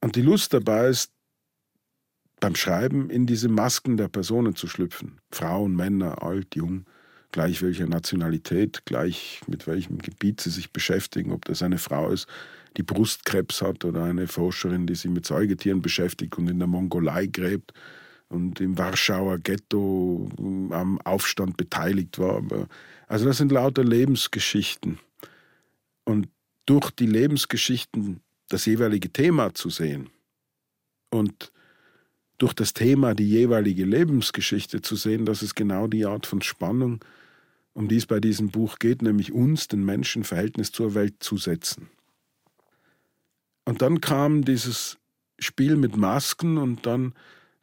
Und 0.00 0.16
die 0.16 0.22
Lust 0.22 0.54
dabei 0.54 0.88
ist, 0.88 1.12
beim 2.40 2.54
Schreiben 2.54 3.10
in 3.10 3.26
diese 3.26 3.48
Masken 3.48 3.98
der 3.98 4.08
Personen 4.08 4.54
zu 4.54 4.68
schlüpfen. 4.68 5.20
Frauen, 5.30 5.76
Männer, 5.76 6.22
alt, 6.22 6.54
jung, 6.54 6.86
gleich 7.32 7.62
welcher 7.62 7.86
Nationalität, 7.86 8.84
gleich 8.84 9.40
mit 9.46 9.66
welchem 9.66 9.98
Gebiet 9.98 10.40
sie 10.40 10.50
sich 10.50 10.72
beschäftigen, 10.72 11.32
ob 11.32 11.44
das 11.44 11.62
eine 11.62 11.78
Frau 11.78 12.10
ist, 12.10 12.26
die 12.76 12.82
Brustkrebs 12.82 13.62
hat 13.62 13.84
oder 13.84 14.04
eine 14.04 14.26
Forscherin, 14.26 14.86
die 14.86 14.94
sich 14.94 15.10
mit 15.10 15.26
Säugetieren 15.26 15.82
beschäftigt 15.82 16.38
und 16.38 16.48
in 16.48 16.58
der 16.58 16.68
Mongolei 16.68 17.26
gräbt 17.26 17.72
und 18.28 18.60
im 18.60 18.76
Warschauer 18.78 19.38
Ghetto 19.38 20.30
hm, 20.36 20.72
am 20.72 21.00
Aufstand 21.02 21.56
beteiligt 21.56 22.18
war. 22.18 22.42
Also 23.06 23.24
das 23.26 23.38
sind 23.38 23.52
lauter 23.52 23.84
Lebensgeschichten. 23.84 24.98
Und 26.04 26.28
durch 26.66 26.90
die 26.90 27.06
Lebensgeschichten 27.06 28.20
das 28.48 28.66
jeweilige 28.66 29.10
Thema 29.10 29.54
zu 29.54 29.70
sehen 29.70 30.10
und 31.10 31.52
durch 32.38 32.54
das 32.54 32.72
Thema 32.72 33.14
die 33.14 33.28
jeweilige 33.28 33.84
Lebensgeschichte 33.84 34.80
zu 34.80 34.94
sehen, 34.96 35.26
das 35.26 35.42
ist 35.42 35.54
genau 35.54 35.86
die 35.86 36.06
Art 36.06 36.26
von 36.26 36.40
Spannung, 36.40 37.00
um 37.78 37.86
die 37.86 37.94
es 37.94 38.06
bei 38.06 38.18
diesem 38.18 38.50
Buch 38.50 38.80
geht, 38.80 39.02
nämlich 39.02 39.30
uns, 39.30 39.68
den 39.68 39.84
Menschen, 39.84 40.24
Verhältnis 40.24 40.72
zur 40.72 40.96
Welt 40.96 41.14
zu 41.20 41.36
setzen. 41.36 41.88
Und 43.64 43.82
dann 43.82 44.00
kam 44.00 44.44
dieses 44.44 44.98
Spiel 45.38 45.76
mit 45.76 45.96
Masken 45.96 46.58
und 46.58 46.86
dann 46.86 47.14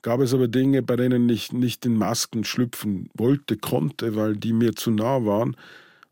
gab 0.04 0.22
es 0.22 0.34
aber 0.34 0.48
Dinge, 0.48 0.82
bei 0.84 0.96
denen 0.96 1.28
ich 1.28 1.52
nicht 1.52 1.86
in 1.86 1.98
Masken 1.98 2.46
schlüpfen 2.46 3.10
wollte, 3.14 3.58
konnte, 3.58 4.16
weil 4.16 4.38
die 4.38 4.54
mir 4.54 4.74
zu 4.74 4.90
nah 4.90 5.26
waren. 5.26 5.58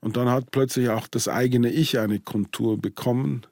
Und 0.02 0.18
dann 0.18 0.28
hat 0.28 0.52
plötzlich 0.52 0.90
auch 0.90 1.08
das 1.08 1.30
eigene 1.30 1.72
Ich 1.72 1.98
eine 1.98 2.20
Kontur 2.20 2.78
bekommen, 2.78 3.44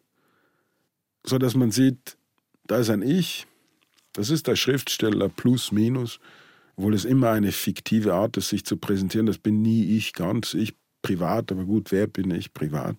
so 1.24 1.38
dass 1.38 1.56
man 1.56 1.72
sieht, 1.72 2.18
da 2.68 2.80
ist 2.80 2.90
ein 2.90 3.04
Ich, 3.04 3.48
das 4.12 4.30
ist 4.30 4.48
der 4.48 4.58
Schriftsteller 4.58 5.30
plus 5.30 5.72
minus, 5.72 6.20
obwohl 6.82 6.96
es 6.96 7.06
immer 7.06 7.30
eine 7.30 7.52
fiktive 7.52 8.15
Art 8.15 8.38
ist, 8.38 8.50
sich 8.50 8.65
zu 8.65 8.76
präsentieren. 8.76 9.28
Das 9.28 9.38
bin 9.38 9.62
nie 9.62 9.96
ich 9.96 10.13
ganz, 10.13 10.56
ich 10.56 10.74
privat, 11.04 11.52
aber 11.52 11.63
gut, 11.63 11.91
wer 11.91 12.08
bin 12.08 12.32
ich 12.32 12.56
privat? 12.56 12.96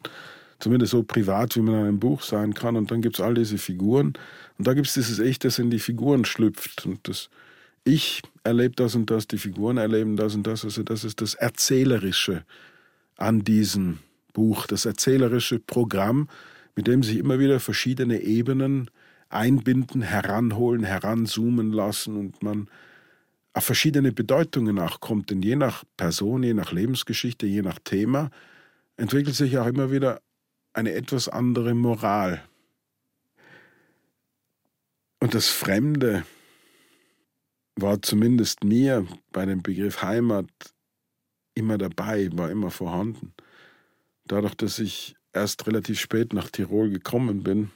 Zumindest 0.60 0.92
so 0.92 1.02
privat, 1.02 1.56
wie 1.56 1.62
man 1.62 1.74
in 1.74 1.80
einem 1.80 1.98
Buch 1.98 2.22
sein 2.22 2.54
kann. 2.54 2.76
Und 2.76 2.92
dann 2.92 3.02
gibt 3.02 3.16
es 3.16 3.20
all 3.20 3.34
diese 3.34 3.58
Figuren. 3.58 4.12
Und 4.56 4.68
da 4.68 4.74
gibt 4.74 4.86
es 4.86 4.94
dieses 4.94 5.18
Ich, 5.18 5.40
das 5.40 5.58
in 5.58 5.68
die 5.68 5.80
Figuren 5.80 6.24
schlüpft. 6.24 6.86
Und 6.86 7.08
das 7.08 7.28
Ich 7.82 8.22
erlebt 8.44 8.78
das 8.78 8.94
und 8.94 9.10
das, 9.10 9.26
die 9.26 9.38
Figuren 9.38 9.78
erleben 9.78 10.16
das 10.16 10.36
und 10.36 10.46
das. 10.46 10.64
Also 10.64 10.84
das 10.84 11.02
ist 11.02 11.20
das 11.20 11.34
Erzählerische 11.34 12.44
an 13.16 13.42
diesem 13.42 13.98
Buch, 14.32 14.68
das 14.68 14.84
erzählerische 14.84 15.58
Programm, 15.58 16.28
mit 16.76 16.86
dem 16.86 17.02
sich 17.02 17.16
immer 17.16 17.40
wieder 17.40 17.58
verschiedene 17.58 18.20
Ebenen 18.20 18.92
einbinden, 19.28 20.02
heranholen, 20.02 20.84
heranzoomen 20.84 21.72
lassen 21.72 22.16
und 22.16 22.44
man 22.44 22.68
auf 23.54 23.64
verschiedene 23.64 24.12
Bedeutungen 24.12 24.78
auch 24.78 25.00
kommt. 25.00 25.30
Denn 25.30 25.42
je 25.42 25.56
nach 25.56 25.84
Person, 25.96 26.42
je 26.42 26.54
nach 26.54 26.72
Lebensgeschichte, 26.72 27.46
je 27.46 27.62
nach 27.62 27.78
Thema 27.78 28.30
entwickelt 28.96 29.34
sich 29.34 29.58
auch 29.58 29.66
immer 29.66 29.90
wieder 29.90 30.20
eine 30.72 30.92
etwas 30.92 31.28
andere 31.28 31.74
Moral. 31.74 32.42
Und 35.20 35.34
das 35.34 35.48
Fremde 35.48 36.24
war 37.76 38.02
zumindest 38.02 38.64
mir 38.64 39.06
bei 39.32 39.46
dem 39.46 39.62
Begriff 39.62 40.02
Heimat 40.02 40.48
immer 41.54 41.78
dabei, 41.78 42.28
war 42.32 42.50
immer 42.50 42.70
vorhanden. 42.70 43.34
Dadurch, 44.24 44.54
dass 44.54 44.78
ich 44.78 45.16
erst 45.32 45.66
relativ 45.66 46.00
spät 46.00 46.32
nach 46.32 46.50
Tirol 46.50 46.90
gekommen 46.90 47.42
bin, 47.42 47.70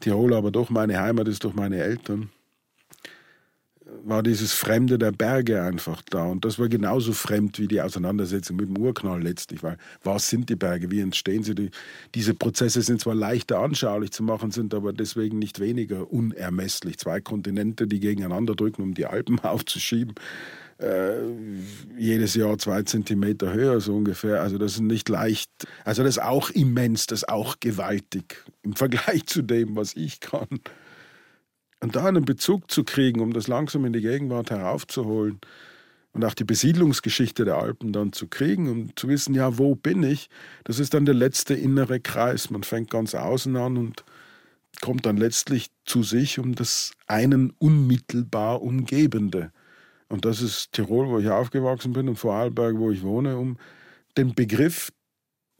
Tirol 0.00 0.34
aber 0.34 0.50
doch 0.50 0.70
meine 0.70 0.98
Heimat 0.98 1.28
ist 1.28 1.44
durch 1.44 1.54
meine 1.54 1.82
Eltern, 1.82 2.30
war 4.04 4.22
dieses 4.22 4.52
Fremde 4.52 4.98
der 4.98 5.12
Berge 5.12 5.62
einfach 5.62 6.02
da. 6.10 6.24
Und 6.24 6.44
das 6.44 6.58
war 6.58 6.68
genauso 6.68 7.12
fremd 7.12 7.58
wie 7.58 7.68
die 7.68 7.80
Auseinandersetzung 7.80 8.56
mit 8.56 8.68
dem 8.68 8.78
Urknall 8.78 9.22
letztlich, 9.22 9.62
weil 9.62 9.76
was 10.02 10.28
sind 10.28 10.48
die 10.48 10.56
Berge, 10.56 10.90
wie 10.90 11.00
entstehen 11.00 11.42
sie? 11.42 11.54
Die, 11.54 11.70
diese 12.14 12.34
Prozesse 12.34 12.82
sind 12.82 13.00
zwar 13.00 13.14
leichter 13.14 13.58
anschaulich 13.58 14.10
zu 14.10 14.22
machen, 14.22 14.50
sind 14.50 14.74
aber 14.74 14.92
deswegen 14.92 15.38
nicht 15.38 15.60
weniger 15.60 16.12
unermesslich. 16.12 16.98
Zwei 16.98 17.20
Kontinente, 17.20 17.86
die 17.86 18.00
gegeneinander 18.00 18.54
drücken, 18.54 18.82
um 18.82 18.94
die 18.94 19.06
Alpen 19.06 19.38
aufzuschieben. 19.40 20.14
Äh, 20.78 21.20
jedes 21.98 22.34
Jahr 22.34 22.56
zwei 22.58 22.82
Zentimeter 22.84 23.52
höher, 23.52 23.80
so 23.80 23.94
ungefähr. 23.94 24.40
Also 24.40 24.56
das 24.56 24.72
ist 24.72 24.80
nicht 24.80 25.08
leicht. 25.10 25.50
Also 25.84 26.02
das 26.02 26.16
ist 26.16 26.22
auch 26.22 26.48
immens, 26.50 27.06
das 27.06 27.20
ist 27.20 27.28
auch 27.28 27.56
gewaltig 27.60 28.44
im 28.62 28.74
Vergleich 28.74 29.26
zu 29.26 29.42
dem, 29.42 29.76
was 29.76 29.94
ich 29.94 30.20
kann. 30.20 30.48
Und 31.80 31.96
da 31.96 32.04
einen 32.04 32.24
Bezug 32.24 32.70
zu 32.70 32.84
kriegen, 32.84 33.20
um 33.20 33.32
das 33.32 33.48
langsam 33.48 33.84
in 33.84 33.92
die 33.92 34.02
Gegenwart 34.02 34.50
heraufzuholen 34.50 35.40
und 36.12 36.24
auch 36.24 36.34
die 36.34 36.44
Besiedlungsgeschichte 36.44 37.44
der 37.44 37.56
Alpen 37.56 37.92
dann 37.92 38.12
zu 38.12 38.26
kriegen, 38.26 38.68
um 38.68 38.96
zu 38.96 39.08
wissen, 39.08 39.34
ja, 39.34 39.58
wo 39.58 39.74
bin 39.74 40.02
ich, 40.02 40.28
das 40.64 40.78
ist 40.78 40.92
dann 40.94 41.04
der 41.04 41.14
letzte 41.14 41.54
innere 41.54 42.00
Kreis. 42.00 42.50
Man 42.50 42.64
fängt 42.64 42.90
ganz 42.90 43.14
außen 43.14 43.56
an 43.56 43.76
und 43.76 44.04
kommt 44.80 45.06
dann 45.06 45.16
letztlich 45.16 45.70
zu 45.84 46.02
sich 46.02 46.38
um 46.38 46.54
das 46.54 46.92
einen 47.06 47.52
unmittelbar 47.58 48.62
Umgebende. 48.62 49.52
Und 50.08 50.24
das 50.24 50.42
ist 50.42 50.72
Tirol, 50.72 51.08
wo 51.08 51.18
ich 51.18 51.28
aufgewachsen 51.28 51.92
bin 51.92 52.08
und 52.08 52.16
Vorarlberg, 52.16 52.76
wo 52.76 52.90
ich 52.90 53.02
wohne, 53.02 53.36
um 53.36 53.56
den 54.16 54.34
Begriff 54.34 54.90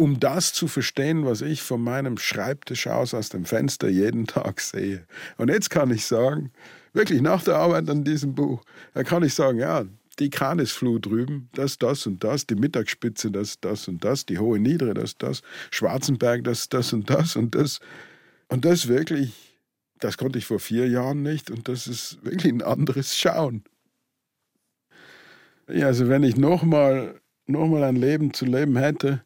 um 0.00 0.18
das 0.18 0.54
zu 0.54 0.66
verstehen, 0.66 1.26
was 1.26 1.42
ich 1.42 1.60
von 1.60 1.82
meinem 1.82 2.16
Schreibtisch 2.16 2.86
aus 2.86 3.12
aus 3.12 3.28
dem 3.28 3.44
Fenster 3.44 3.90
jeden 3.90 4.26
Tag 4.26 4.62
sehe. 4.62 5.06
Und 5.36 5.48
jetzt 5.48 5.68
kann 5.68 5.90
ich 5.90 6.06
sagen, 6.06 6.52
wirklich 6.94 7.20
nach 7.20 7.44
der 7.44 7.56
Arbeit 7.56 7.90
an 7.90 8.02
diesem 8.02 8.34
Buch, 8.34 8.62
da 8.94 9.04
kann 9.04 9.22
ich 9.22 9.34
sagen, 9.34 9.58
ja, 9.58 9.84
die 10.18 10.30
Kanisflut 10.30 11.04
drüben, 11.04 11.50
das, 11.52 11.76
das 11.76 12.06
und 12.06 12.24
das, 12.24 12.46
die 12.46 12.54
Mittagsspitze, 12.54 13.30
das, 13.30 13.60
das 13.60 13.88
und 13.88 14.02
das, 14.02 14.24
die 14.24 14.38
Hohe 14.38 14.58
Niedere, 14.58 14.94
das, 14.94 15.18
das, 15.18 15.42
Schwarzenberg, 15.70 16.44
das, 16.44 16.70
das 16.70 16.94
und 16.94 17.10
das 17.10 17.36
und 17.36 17.54
das. 17.54 17.80
Und 18.48 18.64
das 18.64 18.88
wirklich, 18.88 19.58
das 19.98 20.16
konnte 20.16 20.38
ich 20.38 20.46
vor 20.46 20.60
vier 20.60 20.88
Jahren 20.88 21.22
nicht 21.22 21.50
und 21.50 21.68
das 21.68 21.86
ist 21.86 22.24
wirklich 22.24 22.54
ein 22.54 22.62
anderes 22.62 23.18
Schauen. 23.18 23.64
Ja, 25.68 25.88
also 25.88 26.08
wenn 26.08 26.22
ich 26.22 26.38
nochmal 26.38 27.20
noch 27.46 27.66
mal 27.66 27.84
ein 27.84 27.96
Leben 27.96 28.32
zu 28.32 28.46
leben 28.46 28.76
hätte, 28.76 29.22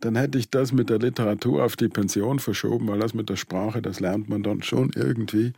dann 0.00 0.16
hätte 0.16 0.38
ich 0.38 0.50
das 0.50 0.72
mit 0.72 0.90
der 0.90 0.98
Literatur 0.98 1.64
auf 1.64 1.76
die 1.76 1.88
Pension 1.88 2.38
verschoben, 2.38 2.88
weil 2.88 2.98
das 3.00 3.14
mit 3.14 3.28
der 3.28 3.36
Sprache, 3.36 3.82
das 3.82 4.00
lernt 4.00 4.28
man 4.28 4.42
dann 4.42 4.62
schon 4.62 4.90
irgendwie. 4.94 5.52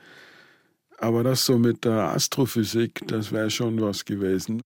Aber 0.99 1.25
das 1.25 1.45
so 1.47 1.59
mit 1.59 1.85
der 1.85 2.15
Astrophysik, 2.15 3.03
das 3.09 3.33
wäre 3.33 3.51
schon 3.51 3.81
was 3.81 4.05
gewesen. 4.05 4.63